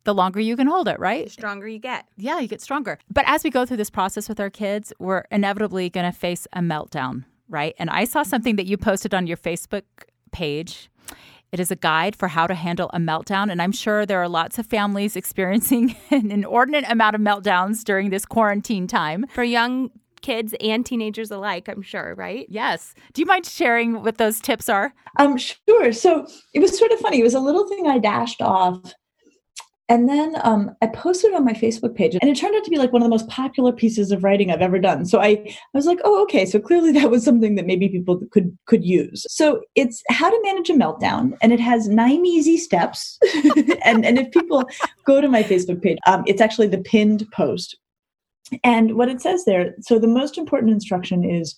the 0.05 0.15
longer 0.15 0.39
you 0.39 0.57
can 0.57 0.69
hold 0.69 0.87
it, 0.87 1.01
right? 1.01 1.25
The 1.25 1.31
stronger 1.31 1.67
you 1.67 1.81
get. 1.81 2.07
Yeah, 2.17 2.39
you 2.39 2.47
get 2.47 2.61
stronger. 2.61 2.99
But 3.11 3.25
as 3.27 3.43
we 3.43 3.51
go 3.51 3.67
through 3.67 3.79
this 3.79 3.91
process 3.91 4.29
with 4.29 4.39
our 4.39 4.51
kids, 4.51 4.93
we're 5.01 5.25
inevitably 5.33 5.91
going 5.91 6.11
to 6.11 6.17
face 6.17 6.47
a 6.53 6.61
meltdown, 6.61 7.25
right? 7.49 7.75
And 7.79 7.91
I 7.91 8.05
saw 8.05 8.21
mm-hmm. 8.21 8.29
something 8.29 8.57
that 8.57 8.67
you 8.67 8.77
posted 8.77 9.15
on 9.15 9.27
your 9.27 9.37
Facebook 9.37 9.83
page 10.31 10.91
it 11.53 11.61
is 11.61 11.71
a 11.71 11.77
guide 11.77 12.15
for 12.15 12.29
how 12.29 12.47
to 12.47 12.55
handle 12.55 12.91
a 12.93 12.99
meltdown, 12.99 13.51
and 13.51 13.61
I'm 13.63 13.73
sure 13.73 14.05
there 14.05 14.23
are 14.23 14.29
lots 14.29 14.59
of 14.59 14.67
families 14.67 15.17
experiencing 15.29 15.97
an 16.11 16.31
inordinate 16.31 16.85
amount 16.89 17.15
of 17.17 17.21
meltdowns 17.21 17.85
during 17.85 18.11
this 18.11 18.25
quarantine 18.25 18.87
time. 18.87 19.27
For 19.33 19.45
young 19.45 19.91
kids 20.21 20.55
and 20.61 20.85
teenagers 20.85 21.31
alike, 21.31 21.69
I'm 21.69 21.83
sure, 21.83 22.15
right? 22.17 22.47
Yes. 22.49 22.95
Do 23.13 23.23
you 23.23 23.27
mind 23.27 23.47
sharing 23.47 24.03
what 24.03 24.19
those 24.19 24.41
tips 24.41 24.69
are? 24.69 24.93
Um, 25.19 25.37
sure. 25.37 25.93
So 25.93 26.27
it 26.55 26.61
was 26.61 26.77
sort 26.77 26.91
of 26.93 26.99
funny. 26.99 27.21
It 27.21 27.25
was 27.25 27.35
a 27.35 27.41
little 27.41 27.69
thing 27.69 27.87
I 27.87 27.99
dashed 27.99 28.43
off 28.43 28.95
And 29.89 30.07
then 30.07 30.35
um, 30.45 30.77
I 30.83 30.87
posted 30.89 31.33
on 31.33 31.47
my 31.47 31.55
Facebook 31.55 31.95
page, 31.95 32.15
and 32.21 32.31
it 32.31 32.37
turned 32.37 32.55
out 32.55 32.65
to 32.65 32.71
be 32.71 32.77
like 32.77 32.93
one 32.93 33.01
of 33.01 33.07
the 33.07 33.11
most 33.11 33.29
popular 33.29 33.73
pieces 33.73 34.13
of 34.13 34.23
writing 34.23 34.51
I've 34.51 34.61
ever 34.61 34.79
done. 34.79 35.07
So 35.07 35.21
I, 35.21 35.29
I 35.29 35.57
was 35.73 35.87
like, 35.87 35.99
oh, 36.05 36.23
okay. 36.25 36.45
So 36.45 36.59
clearly 36.59 36.93
that 36.99 37.11
was 37.11 37.25
something 37.25 37.55
that 37.55 37.67
maybe 37.67 37.89
people 37.89 38.21
could 38.31 38.57
could 38.67 38.85
use. 38.85 39.25
So 39.29 39.63
it's 39.75 40.03
how 40.11 40.29
to 40.29 40.41
manage 40.43 40.69
a 40.69 40.75
meltdown, 40.75 41.37
and 41.41 41.53
it 41.53 41.61
has 41.61 41.89
nine 41.89 42.27
easy 42.27 42.59
steps. 42.59 43.19
and 43.85 44.05
and 44.05 44.19
if 44.19 44.31
people 44.31 44.65
go 45.07 45.21
to 45.21 45.29
my 45.29 45.43
Facebook 45.43 45.83
page, 45.83 45.99
um, 46.07 46.23
it's 46.27 46.41
actually 46.41 46.69
the 46.69 46.79
pinned 46.79 47.27
post. 47.33 47.77
And 48.65 48.97
what 48.97 49.11
it 49.11 49.21
says 49.21 49.45
there, 49.45 49.75
so 49.81 49.99
the 49.99 50.07
most 50.07 50.39
important 50.39 50.73
instruction 50.73 51.23
is 51.23 51.55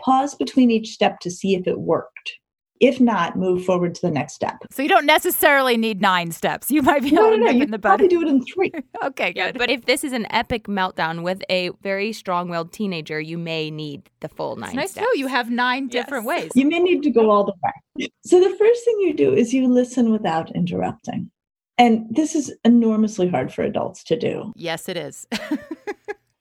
pause 0.00 0.34
between 0.34 0.70
each 0.70 0.88
step 0.88 1.20
to 1.20 1.30
see 1.30 1.54
if 1.54 1.66
it 1.66 1.80
worked. 1.80 2.39
If 2.80 2.98
not, 3.00 3.36
move 3.36 3.64
forward 3.64 3.94
to 3.96 4.00
the 4.00 4.10
next 4.10 4.32
step. 4.34 4.56
So 4.70 4.82
you 4.82 4.88
don't 4.88 5.04
necessarily 5.06 5.76
need 5.76 6.00
nine 6.00 6.32
steps. 6.32 6.70
You 6.70 6.80
might 6.82 7.02
be 7.02 7.08
able 7.08 7.24
no, 7.24 7.30
to 7.32 7.36
no, 7.38 7.46
nip 7.46 7.54
you 7.56 7.62
in 7.64 7.70
the 7.70 7.78
bud. 7.78 7.88
probably 7.88 8.08
do 8.08 8.22
it 8.22 8.28
in 8.28 8.42
three. 8.44 8.72
okay, 9.04 9.32
good. 9.34 9.58
But 9.58 9.68
if 9.70 9.84
this 9.84 10.02
is 10.02 10.12
an 10.12 10.26
epic 10.30 10.64
meltdown 10.66 11.22
with 11.22 11.42
a 11.50 11.70
very 11.82 12.12
strong-willed 12.12 12.72
teenager, 12.72 13.20
you 13.20 13.36
may 13.36 13.70
need 13.70 14.08
the 14.20 14.28
full 14.28 14.56
nine 14.56 14.70
It's 14.70 14.76
nice 14.76 14.90
steps. 14.92 15.06
to 15.06 15.10
know 15.14 15.18
you 15.18 15.26
have 15.26 15.50
nine 15.50 15.88
different 15.88 16.24
Yes. 16.24 16.42
ways. 16.42 16.50
You 16.54 16.66
may 16.66 16.78
need 16.78 17.02
to 17.02 17.10
go 17.10 17.30
all 17.30 17.44
the 17.44 17.52
way. 17.62 18.08
So 18.24 18.40
the 18.40 18.56
first 18.56 18.84
thing 18.84 18.96
you 19.00 19.14
do 19.14 19.34
is 19.34 19.52
you 19.52 19.68
listen 19.68 20.10
without 20.10 20.50
interrupting. 20.56 21.30
And 21.76 22.06
this 22.10 22.34
is 22.34 22.54
enormously 22.64 23.28
hard 23.28 23.52
for 23.52 23.62
adults 23.62 24.02
to 24.04 24.18
do. 24.18 24.52
Yes, 24.56 24.88
it 24.88 24.96
is. 24.96 25.26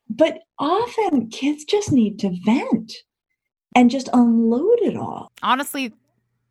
But 0.10 0.40
often 0.58 1.30
kids 1.30 1.64
just 1.64 1.92
need 1.92 2.20
to 2.20 2.36
vent 2.44 2.92
and 3.76 3.90
just 3.90 4.10
unload 4.12 4.80
it 4.82 4.98
all. 4.98 5.32
Honestly, 5.44 5.94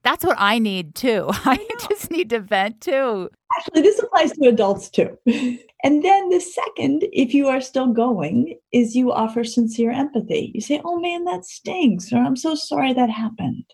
that's 0.03 0.25
what 0.25 0.37
I 0.39 0.59
need 0.59 0.95
too. 0.95 1.27
I, 1.31 1.59
just 1.89 2.11
need 2.11 2.31
to 2.31 2.41
vent 2.41 2.81
too. 2.81 3.31
Actually, 3.59 3.83
this 3.83 3.99
applies 3.99 4.33
to 4.33 4.49
adults 4.49 4.91
too. 4.91 5.19
and 5.27 6.05
then 6.05 6.29
the 6.29 6.41
second, 6.41 7.05
if 7.13 7.35
you 7.35 7.49
are 7.49 7.61
still 7.61 7.93
going, 7.93 8.59
is 8.73 8.95
you 8.95 9.13
offer 9.13 9.45
sincere 9.45 9.91
empathy. 9.91 10.53
You 10.55 10.61
say, 10.61 10.81
Oh 10.85 10.99
man, 10.99 11.25
that 11.25 11.45
stinks, 11.45 12.13
or 12.13 12.19
I'm 12.19 12.37
so 12.37 12.55
sorry 12.55 12.93
that 12.93 13.11
happened. 13.11 13.65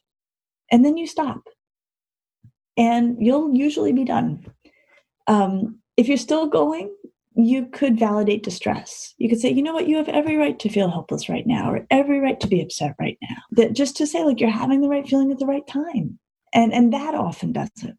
And 0.70 0.84
then 0.84 0.96
you 0.96 1.06
stop. 1.06 1.42
And 2.76 3.16
you'll 3.20 3.54
usually 3.54 3.92
be 3.92 4.04
done. 4.04 4.44
Um, 5.26 5.78
if 5.96 6.08
you're 6.08 6.16
still 6.16 6.46
going, 6.46 6.94
you 7.36 7.66
could 7.66 7.98
validate 7.98 8.44
distress. 8.44 9.14
You 9.18 9.28
could 9.28 9.40
say, 9.40 9.50
you 9.50 9.62
know 9.62 9.74
what, 9.74 9.88
you 9.88 9.96
have 9.96 10.08
every 10.08 10.36
right 10.36 10.58
to 10.60 10.68
feel 10.68 10.90
helpless 10.90 11.28
right 11.28 11.46
now, 11.46 11.70
or 11.70 11.86
every 11.90 12.20
right 12.20 12.38
to 12.40 12.46
be 12.46 12.60
upset 12.60 12.94
right 13.00 13.18
now. 13.22 13.36
That 13.52 13.72
just 13.72 13.96
to 13.96 14.06
say, 14.06 14.24
like, 14.24 14.40
you're 14.40 14.50
having 14.50 14.80
the 14.80 14.88
right 14.88 15.06
feeling 15.06 15.32
at 15.32 15.38
the 15.38 15.46
right 15.46 15.66
time. 15.66 16.18
And 16.52 16.72
and 16.72 16.92
that 16.92 17.14
often 17.14 17.52
does 17.52 17.70
it. 17.82 17.96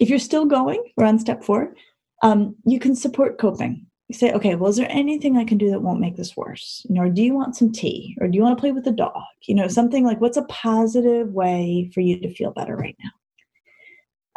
If 0.00 0.08
you're 0.08 0.18
still 0.18 0.46
going, 0.46 0.82
we're 0.96 1.04
on 1.06 1.18
step 1.18 1.44
four, 1.44 1.74
um, 2.22 2.56
you 2.64 2.78
can 2.78 2.96
support 2.96 3.38
coping. 3.38 3.86
You 4.08 4.14
say, 4.14 4.32
okay, 4.32 4.54
well, 4.54 4.70
is 4.70 4.76
there 4.76 4.86
anything 4.90 5.36
I 5.36 5.44
can 5.44 5.58
do 5.58 5.70
that 5.70 5.82
won't 5.82 6.00
make 6.00 6.16
this 6.16 6.36
worse? 6.36 6.86
You 6.88 6.94
know, 6.94 7.02
or 7.02 7.08
do 7.10 7.22
you 7.22 7.34
want 7.34 7.56
some 7.56 7.72
tea? 7.72 8.16
Or 8.20 8.28
do 8.28 8.36
you 8.36 8.42
want 8.42 8.56
to 8.56 8.60
play 8.60 8.72
with 8.72 8.84
the 8.84 8.92
dog? 8.92 9.22
You 9.42 9.56
know, 9.56 9.68
something 9.68 10.04
like 10.04 10.20
what's 10.20 10.36
a 10.36 10.44
positive 10.44 11.32
way 11.32 11.90
for 11.92 12.00
you 12.00 12.20
to 12.20 12.34
feel 12.34 12.52
better 12.52 12.76
right 12.76 12.96
now? 13.02 13.10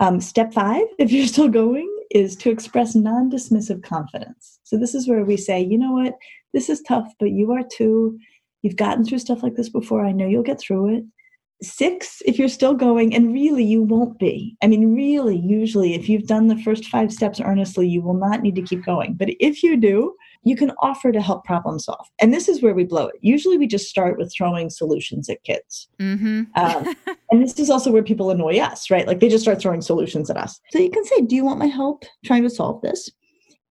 Um, 0.07 0.19
step 0.19 0.53
five, 0.53 0.83
if 0.97 1.11
you're 1.11 1.27
still 1.27 1.49
going, 1.49 1.98
is 2.09 2.35
to 2.37 2.49
express 2.49 2.95
non 2.95 3.29
dismissive 3.29 3.83
confidence. 3.83 4.59
So, 4.63 4.77
this 4.77 4.95
is 4.95 5.07
where 5.07 5.23
we 5.23 5.37
say, 5.37 5.61
you 5.61 5.77
know 5.77 5.91
what, 5.91 6.15
this 6.53 6.69
is 6.69 6.81
tough, 6.81 7.11
but 7.19 7.31
you 7.31 7.51
are 7.51 7.63
too. 7.63 8.17
You've 8.61 8.75
gotten 8.75 9.05
through 9.05 9.19
stuff 9.19 9.43
like 9.43 9.55
this 9.55 9.69
before. 9.69 10.05
I 10.05 10.11
know 10.11 10.27
you'll 10.27 10.43
get 10.43 10.59
through 10.59 10.97
it. 10.97 11.03
Six, 11.61 12.21
if 12.25 12.39
you're 12.39 12.47
still 12.49 12.73
going, 12.73 13.13
and 13.13 13.33
really 13.33 13.63
you 13.63 13.81
won't 13.81 14.17
be. 14.17 14.55
I 14.61 14.67
mean, 14.67 14.95
really, 14.95 15.37
usually, 15.37 15.93
if 15.93 16.09
you've 16.09 16.27
done 16.27 16.47
the 16.47 16.57
first 16.57 16.85
five 16.85 17.11
steps 17.11 17.39
earnestly, 17.39 17.87
you 17.87 18.01
will 18.01 18.13
not 18.13 18.41
need 18.41 18.55
to 18.55 18.61
keep 18.61 18.83
going. 18.85 19.13
But 19.13 19.29
if 19.39 19.61
you 19.61 19.77
do, 19.77 20.15
you 20.43 20.55
can 20.55 20.71
offer 20.81 21.11
to 21.11 21.21
help 21.21 21.43
problem 21.43 21.79
solve. 21.79 22.07
And 22.21 22.33
this 22.33 22.47
is 22.47 22.61
where 22.61 22.73
we 22.73 22.85
blow 22.85 23.07
it. 23.07 23.15
Usually 23.21 23.57
we 23.57 23.67
just 23.67 23.89
start 23.89 24.17
with 24.17 24.33
throwing 24.33 24.69
solutions 24.69 25.29
at 25.29 25.43
kids. 25.43 25.89
Mm-hmm. 25.99 26.43
Um, 26.55 26.95
and 27.31 27.43
this 27.43 27.59
is 27.59 27.69
also 27.69 27.91
where 27.91 28.03
people 28.03 28.31
annoy 28.31 28.57
us, 28.59 28.89
right? 28.89 29.05
Like 29.05 29.19
they 29.19 29.29
just 29.29 29.43
start 29.43 29.59
throwing 29.59 29.81
solutions 29.81 30.29
at 30.29 30.37
us. 30.37 30.59
So 30.71 30.79
you 30.79 30.91
can 30.91 31.05
say, 31.05 31.21
Do 31.21 31.35
you 31.35 31.43
want 31.43 31.59
my 31.59 31.67
help 31.67 32.03
trying 32.25 32.43
to 32.43 32.49
solve 32.49 32.81
this? 32.81 33.09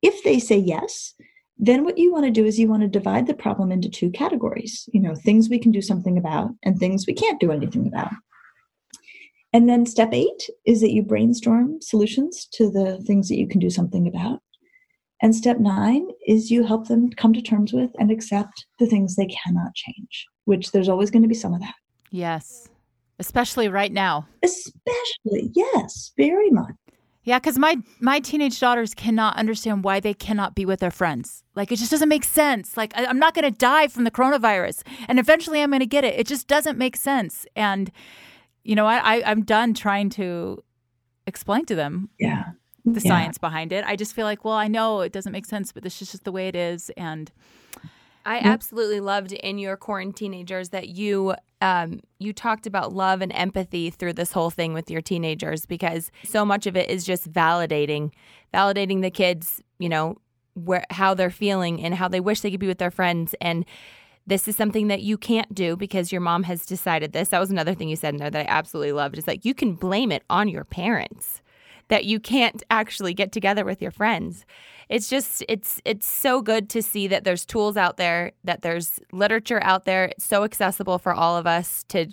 If 0.03 0.23
they 0.25 0.39
say 0.39 0.59
yes, 0.59 1.15
then 1.59 1.85
what 1.85 1.99
you 1.99 2.13
want 2.13 2.25
to 2.25 2.31
do 2.31 2.45
is 2.45 2.59
you 2.59 2.69
want 2.69 2.83
to 2.83 2.89
divide 2.89 3.27
the 3.27 3.35
problem 3.35 3.73
into 3.73 3.89
two 3.89 4.11
categories 4.11 4.89
you 4.93 5.01
know 5.01 5.15
things 5.15 5.49
we 5.49 5.59
can 5.59 5.73
do 5.73 5.83
something 5.83 6.17
about 6.17 6.51
and 6.63 6.79
things 6.79 7.07
we 7.07 7.15
can't 7.15 7.41
do 7.41 7.51
anything 7.51 7.87
about 7.87 8.13
and 9.53 9.69
then 9.69 9.87
step 9.87 10.11
eight 10.13 10.49
is 10.67 10.81
that 10.81 10.93
you 10.93 11.03
brainstorm 11.03 11.81
solutions 11.81 12.47
to 12.53 12.71
the 12.71 13.03
things 13.07 13.29
that 13.29 13.39
you 13.39 13.49
can 13.49 13.61
do 13.61 13.71
something 13.71 14.07
about 14.07 14.41
and 15.23 15.35
step 15.35 15.59
nine 15.59 16.07
is 16.27 16.51
you 16.51 16.65
help 16.65 16.89
them 16.89 17.11
come 17.11 17.33
to 17.33 17.43
terms 17.43 17.73
with 17.73 17.91
and 17.99 18.11
accept 18.11 18.67
the 18.79 18.87
things 18.87 19.17
they 19.17 19.27
cannot 19.27 19.75
change 19.75 20.27
which 20.45 20.73
there's 20.73 20.89
always 20.89 21.11
going 21.11 21.23
to 21.23 21.29
be 21.29 21.35
some 21.35 21.55
of 21.55 21.61
that 21.61 21.75
Yes. 22.11 22.69
Especially 23.19 23.69
right 23.69 23.93
now. 23.93 24.27
especially 24.43 25.51
yes 25.55 26.13
very 26.17 26.51
much 26.51 26.75
Yeah, 27.25 27.39
because 27.39 27.59
my 27.59 27.77
my 28.01 28.21
teenage 28.21 28.59
daughters 28.59 28.95
cannot 28.95 29.37
understand 29.37 29.85
why 29.85 30.01
they 30.01 30.15
cannot 30.15 30.55
be 30.55 30.65
with 30.65 30.81
their 30.81 30.91
friends. 30.91 31.43
Like 31.55 31.71
it 31.73 31.77
just 31.77 31.91
doesn't 31.91 32.09
make 32.09 32.25
sense. 32.25 32.77
Like 32.77 32.93
I, 32.97 33.05
I'm 33.05 33.19
not 33.19 33.35
going 33.35 33.45
to 33.53 33.59
die 33.59 33.89
from 33.89 34.05
the 34.05 34.11
coronavirus, 34.11 34.83
and 35.09 35.19
eventually 35.19 35.61
I'm 35.61 35.71
going 35.71 35.81
to 35.81 35.87
get 35.87 36.05
it. 36.05 36.15
It 36.19 36.27
just 36.27 36.47
doesn't 36.49 36.79
make 36.79 36.97
sense. 36.97 37.45
And 37.55 37.91
you 38.65 38.75
know, 38.75 38.87
I, 38.87 38.97
I 39.17 39.31
I'm 39.31 39.43
done 39.45 39.75
trying 39.75 40.09
to 40.11 40.63
explain 41.27 41.67
to 41.67 41.75
them 41.75 42.09
yeah 42.19 42.45
the 42.95 43.01
Yeah. 43.01 43.09
science 43.09 43.39
behind 43.39 43.73
it. 43.73 43.85
I 43.87 43.97
just 43.97 44.15
feel 44.15 44.25
like, 44.25 44.45
well, 44.45 44.55
I 44.55 44.69
know 44.69 45.01
it 45.01 45.13
doesn't 45.13 45.33
make 45.33 45.47
sense, 45.47 45.73
but 45.73 45.83
this 45.83 46.01
is 46.03 46.11
just 46.11 46.25
the 46.25 46.33
way 46.33 46.49
it 46.49 46.57
is. 46.57 46.91
And 46.97 47.31
I 48.27 48.39
absolutely 48.41 49.01
loved 49.01 49.33
in 49.33 49.59
your 49.59 49.77
quarantine 49.77 50.33
teenagers 50.33 50.69
that 50.71 50.89
you 50.89 51.35
um, 51.61 52.01
you 52.19 52.33
talked 52.33 52.67
about 52.67 52.93
love 52.93 53.21
and 53.21 53.33
empathy 53.33 53.91
through 53.91 54.13
this 54.13 54.33
whole 54.33 54.51
thing 54.51 54.75
with 54.75 54.91
your 54.91 55.01
teenagers 55.01 55.67
because 55.67 56.11
so 56.25 56.45
much 56.45 56.67
of 56.67 56.77
it 56.77 56.89
is 56.89 57.05
just 57.05 57.33
validating, 57.33 58.13
validating 58.55 59.03
the 59.03 59.11
kids, 59.11 59.61
you 59.79 59.89
know, 59.89 60.19
where 60.55 60.85
how 60.91 61.15
they're 61.15 61.31
feeling 61.31 61.83
and 61.83 61.95
how 61.95 62.07
they 62.07 62.21
wish 62.21 62.43
they 62.43 62.51
could 62.51 62.61
be 62.61 62.67
with 62.69 62.79
their 62.79 62.91
friends 62.91 63.35
and 63.41 63.65
this 64.27 64.47
is 64.47 64.57
something 64.57 64.89
that 64.89 65.01
you 65.01 65.17
can't 65.17 65.55
do 65.55 65.75
because 65.75 66.13
your 66.13 66.21
mom 66.21 66.43
has 66.43 66.67
decided 66.67 67.15
this. 67.15 67.31
That 67.31 67.39
was 67.39 67.51
another 67.51 67.75
thing 67.75 67.89
you 67.89 67.97
said 67.97 68.13
in 68.13 68.21
there 68.21 68.29
that 68.31 68.47
I 68.47 68.51
absolutely 68.51 68.93
loved 68.93 69.17
is 69.17 69.27
like 69.27 69.47
you 69.47 69.55
can 69.55 69.73
blame 69.73 70.13
it 70.13 70.23
on 70.29 70.49
your 70.49 70.65
parents 70.65 71.41
that 71.89 72.05
you 72.05 72.21
can't 72.21 72.63
actually 72.71 73.15
get 73.15 73.33
together 73.33 73.65
with 73.65 73.83
your 73.83 73.91
friends. 73.91 74.45
It's 74.89 75.09
just 75.09 75.45
it's 75.49 75.83
it's 75.85 76.07
so 76.07 76.41
good 76.41 76.71
to 76.71 76.83
see 76.83 77.09
that 77.09 77.25
there's 77.25 77.45
tools 77.45 77.77
out 77.77 77.97
there, 77.99 78.33
that 78.45 78.63
there's 78.63 79.01
literature 79.13 79.63
out 79.63 79.85
there. 79.85 80.07
It's 80.07 80.25
so 80.25 80.45
accessible 80.45 80.99
for 80.99 81.13
all 81.13 81.37
of 81.37 81.47
us 81.47 81.85
to 81.89 82.07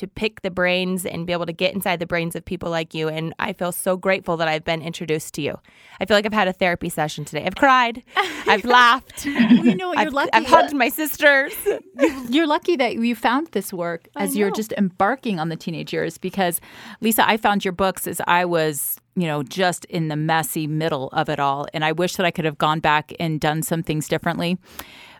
to 0.00 0.06
pick 0.06 0.40
the 0.40 0.50
brains 0.50 1.04
and 1.04 1.26
be 1.26 1.32
able 1.34 1.44
to 1.44 1.52
get 1.52 1.74
inside 1.74 1.98
the 1.98 2.06
brains 2.06 2.34
of 2.34 2.42
people 2.42 2.70
like 2.70 2.94
you 2.94 3.06
and 3.06 3.34
I 3.38 3.52
feel 3.52 3.70
so 3.70 3.98
grateful 3.98 4.38
that 4.38 4.48
I've 4.48 4.64
been 4.64 4.80
introduced 4.80 5.34
to 5.34 5.42
you. 5.42 5.58
I 6.00 6.06
feel 6.06 6.16
like 6.16 6.24
I've 6.24 6.32
had 6.32 6.48
a 6.48 6.54
therapy 6.54 6.88
session 6.88 7.26
today. 7.26 7.44
I've 7.44 7.54
cried. 7.54 8.02
I've 8.16 8.64
laughed. 8.64 9.26
you 9.26 9.74
know, 9.74 9.92
you're 9.92 9.98
I've, 9.98 10.14
lucky. 10.14 10.30
I've 10.32 10.46
hugged 10.46 10.74
my 10.74 10.88
sisters. 10.88 11.52
You're 12.30 12.46
lucky 12.46 12.76
that 12.76 12.94
you 12.94 13.14
found 13.14 13.48
this 13.48 13.72
work 13.72 14.08
as 14.16 14.36
you're 14.36 14.50
just 14.50 14.72
embarking 14.72 15.38
on 15.38 15.50
the 15.50 15.56
teenage 15.56 15.92
years 15.92 16.16
because 16.16 16.60
Lisa, 17.00 17.28
I 17.28 17.36
found 17.36 17.64
your 17.64 17.72
books 17.72 18.06
as 18.06 18.20
I 18.26 18.44
was, 18.46 18.96
you 19.16 19.26
know, 19.26 19.42
just 19.42 19.84
in 19.86 20.08
the 20.08 20.16
messy 20.16 20.66
middle 20.66 21.08
of 21.08 21.28
it 21.28 21.38
all. 21.38 21.66
And 21.74 21.84
I 21.84 21.92
wish 21.92 22.16
that 22.16 22.24
I 22.24 22.30
could 22.30 22.44
have 22.44 22.56
gone 22.56 22.80
back 22.80 23.12
and 23.20 23.40
done 23.40 23.62
some 23.62 23.82
things 23.82 24.08
differently. 24.08 24.58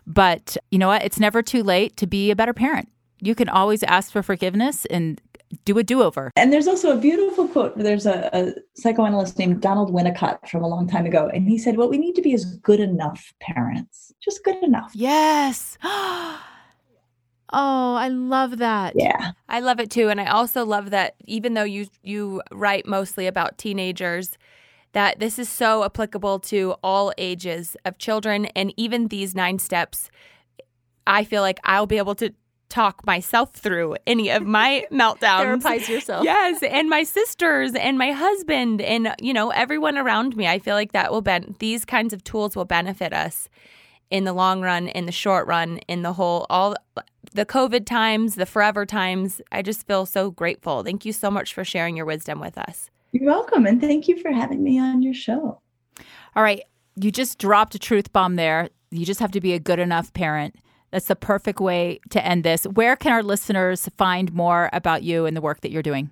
But 0.07 0.57
you 0.71 0.79
know 0.79 0.87
what? 0.87 1.03
It's 1.03 1.19
never 1.19 1.43
too 1.43 1.61
late 1.63 1.97
to 1.97 2.07
be 2.07 2.31
a 2.31 2.35
better 2.35 2.53
parent. 2.53 2.89
You 3.21 3.35
can 3.35 3.49
always 3.49 3.83
ask 3.83 4.11
for 4.11 4.23
forgiveness 4.23 4.85
and 4.87 5.21
do 5.65 5.77
a 5.77 5.83
do 5.83 6.01
over. 6.01 6.31
And 6.35 6.51
there's 6.51 6.67
also 6.67 6.95
a 6.95 6.99
beautiful 6.99 7.47
quote. 7.47 7.77
There's 7.77 8.05
a, 8.05 8.29
a 8.33 8.53
psychoanalyst 8.73 9.37
named 9.37 9.61
Donald 9.61 9.93
Winnicott 9.93 10.47
from 10.49 10.63
a 10.63 10.67
long 10.67 10.87
time 10.87 11.05
ago. 11.05 11.29
And 11.33 11.47
he 11.47 11.57
said, 11.57 11.77
What 11.77 11.89
we 11.89 11.97
need 11.97 12.15
to 12.15 12.21
be 12.21 12.33
is 12.33 12.45
good 12.45 12.79
enough 12.79 13.33
parents, 13.39 14.13
just 14.21 14.43
good 14.43 14.61
enough. 14.63 14.91
Yes. 14.93 15.77
Oh, 17.53 17.95
I 17.95 18.07
love 18.07 18.59
that. 18.59 18.93
Yeah. 18.95 19.31
I 19.49 19.59
love 19.59 19.81
it 19.81 19.91
too, 19.91 20.07
and 20.07 20.21
I 20.21 20.25
also 20.27 20.63
love 20.65 20.89
that 20.91 21.15
even 21.25 21.53
though 21.53 21.65
you 21.65 21.87
you 22.01 22.41
write 22.49 22.85
mostly 22.85 23.27
about 23.27 23.57
teenagers, 23.57 24.37
that 24.93 25.19
this 25.19 25.37
is 25.37 25.49
so 25.49 25.83
applicable 25.83 26.39
to 26.39 26.75
all 26.81 27.11
ages 27.17 27.75
of 27.83 27.97
children, 27.97 28.45
and 28.55 28.73
even 28.77 29.09
these 29.09 29.35
nine 29.35 29.59
steps. 29.59 30.09
I 31.05 31.25
feel 31.25 31.41
like 31.41 31.59
I'll 31.65 31.87
be 31.87 31.97
able 31.97 32.15
to 32.15 32.33
talk 32.71 33.05
myself 33.05 33.53
through 33.53 33.97
any 34.07 34.29
of 34.29 34.43
my 34.43 34.85
meltdowns. 34.91 35.61
Therapize 35.61 35.87
yourself. 35.87 36.23
Yes, 36.23 36.63
and 36.63 36.89
my 36.89 37.03
sisters 37.03 37.75
and 37.75 37.97
my 37.97 38.11
husband 38.11 38.81
and 38.81 39.13
you 39.21 39.33
know 39.33 39.49
everyone 39.51 39.97
around 39.97 40.35
me. 40.35 40.47
I 40.47 40.59
feel 40.59 40.75
like 40.75 40.93
that 40.93 41.11
will 41.11 41.21
ben 41.21 41.55
these 41.59 41.85
kinds 41.85 42.13
of 42.13 42.23
tools 42.23 42.55
will 42.55 42.65
benefit 42.65 43.13
us 43.13 43.49
in 44.09 44.23
the 44.23 44.33
long 44.33 44.61
run, 44.61 44.87
in 44.87 45.05
the 45.05 45.11
short 45.11 45.47
run, 45.47 45.77
in 45.87 46.01
the 46.01 46.13
whole 46.13 46.45
all 46.49 46.75
the 47.33 47.45
COVID 47.45 47.85
times, 47.85 48.35
the 48.35 48.45
forever 48.45 48.85
times. 48.85 49.41
I 49.51 49.61
just 49.61 49.85
feel 49.85 50.05
so 50.05 50.31
grateful. 50.31 50.83
Thank 50.83 51.05
you 51.05 51.13
so 51.13 51.29
much 51.29 51.53
for 51.53 51.63
sharing 51.63 51.95
your 51.95 52.05
wisdom 52.05 52.39
with 52.39 52.57
us. 52.57 52.89
You're 53.11 53.25
welcome. 53.25 53.65
And 53.65 53.81
thank 53.81 54.07
you 54.07 54.17
for 54.21 54.31
having 54.31 54.63
me 54.63 54.79
on 54.79 55.01
your 55.01 55.13
show. 55.13 55.59
All 56.35 56.43
right. 56.43 56.63
You 56.95 57.11
just 57.11 57.37
dropped 57.37 57.75
a 57.75 57.79
truth 57.79 58.11
bomb 58.13 58.35
there. 58.35 58.69
You 58.89 59.05
just 59.05 59.19
have 59.19 59.31
to 59.31 59.41
be 59.41 59.53
a 59.53 59.59
good 59.59 59.79
enough 59.79 60.13
parent. 60.13 60.55
That's 60.91 61.07
the 61.07 61.15
perfect 61.15 61.59
way 61.59 61.99
to 62.09 62.25
end 62.25 62.43
this. 62.43 62.65
Where 62.65 62.95
can 62.95 63.11
our 63.11 63.23
listeners 63.23 63.89
find 63.97 64.33
more 64.33 64.69
about 64.73 65.03
you 65.03 65.25
and 65.25 65.35
the 65.35 65.41
work 65.41 65.61
that 65.61 65.71
you're 65.71 65.81
doing? 65.81 66.11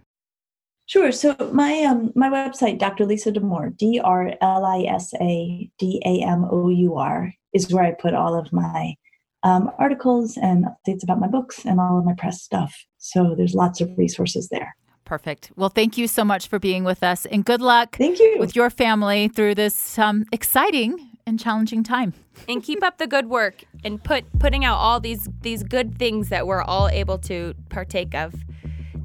Sure. 0.85 1.11
So 1.11 1.35
my 1.53 1.83
um 1.83 2.11
my 2.15 2.29
website, 2.29 2.79
Dr. 2.79 3.05
Lisa 3.05 3.31
Damour, 3.31 3.77
D 3.77 3.99
R 4.03 4.33
L 4.41 4.65
I 4.65 4.85
S 4.89 5.13
A 5.21 5.69
D 5.77 6.01
A 6.03 6.23
M 6.25 6.45
O 6.49 6.69
U 6.69 6.95
R, 6.95 7.31
is 7.53 7.71
where 7.71 7.83
I 7.83 7.91
put 7.91 8.15
all 8.15 8.33
of 8.33 8.51
my 8.51 8.95
um, 9.43 9.71
articles 9.77 10.35
and 10.37 10.65
updates 10.65 11.03
about 11.03 11.19
my 11.19 11.27
books 11.27 11.63
and 11.63 11.79
all 11.79 11.99
of 11.99 12.05
my 12.05 12.13
press 12.13 12.41
stuff. 12.41 12.75
So 12.97 13.35
there's 13.37 13.53
lots 13.53 13.81
of 13.81 13.89
resources 13.97 14.49
there. 14.49 14.75
Perfect. 15.05 15.51
Well, 15.55 15.69
thank 15.69 15.97
you 15.97 16.07
so 16.07 16.23
much 16.23 16.47
for 16.47 16.59
being 16.59 16.83
with 16.83 17.03
us, 17.03 17.25
and 17.25 17.45
good 17.45 17.61
luck. 17.61 17.95
Thank 17.95 18.19
you 18.19 18.37
with 18.39 18.55
your 18.55 18.69
family 18.69 19.27
through 19.27 19.55
this 19.55 19.97
um, 19.99 20.25
exciting 20.31 21.08
and 21.29 21.39
challenging 21.39 21.83
time. 21.83 22.13
And 22.49 22.61
keep 22.61 22.83
up 22.83 22.97
the 22.97 23.07
good 23.07 23.27
work 23.27 23.63
and 23.85 24.03
put 24.03 24.25
putting 24.39 24.65
out 24.65 24.75
all 24.75 24.99
these 24.99 25.29
these 25.41 25.63
good 25.63 25.97
things 25.97 26.27
that 26.29 26.45
we're 26.45 26.61
all 26.61 26.89
able 26.89 27.17
to 27.19 27.53
partake 27.69 28.13
of. 28.13 28.33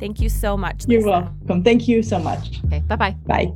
Thank 0.01 0.21
you 0.21 0.29
so 0.29 0.57
much. 0.57 0.87
Lisa. 0.89 1.01
You're 1.01 1.09
welcome. 1.09 1.63
Thank 1.63 1.87
you 1.87 2.03
so 2.03 2.19
much. 2.19 2.61
Okay. 2.67 2.81
Bye-bye. 2.81 3.17
Bye. 3.27 3.53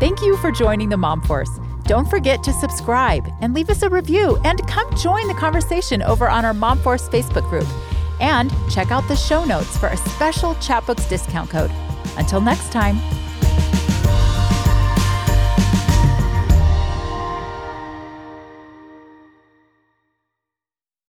Thank 0.00 0.20
you 0.20 0.36
for 0.38 0.50
joining 0.50 0.88
the 0.88 0.96
Mom 0.96 1.22
Force. 1.22 1.50
Don't 1.84 2.10
forget 2.10 2.42
to 2.42 2.52
subscribe 2.52 3.24
and 3.40 3.54
leave 3.54 3.70
us 3.70 3.82
a 3.82 3.88
review 3.88 4.38
and 4.44 4.66
come 4.66 4.92
join 4.96 5.28
the 5.28 5.34
conversation 5.34 6.02
over 6.02 6.28
on 6.28 6.44
our 6.44 6.52
Mom 6.52 6.78
Force 6.80 7.08
Facebook 7.08 7.48
group. 7.48 7.68
And 8.20 8.52
check 8.70 8.90
out 8.90 9.06
the 9.06 9.16
show 9.16 9.44
notes 9.44 9.78
for 9.78 9.86
a 9.86 9.96
special 9.96 10.54
Chatbooks 10.56 11.08
discount 11.08 11.48
code. 11.48 11.70
Until 12.16 12.40
next 12.40 12.72
time. 12.72 12.98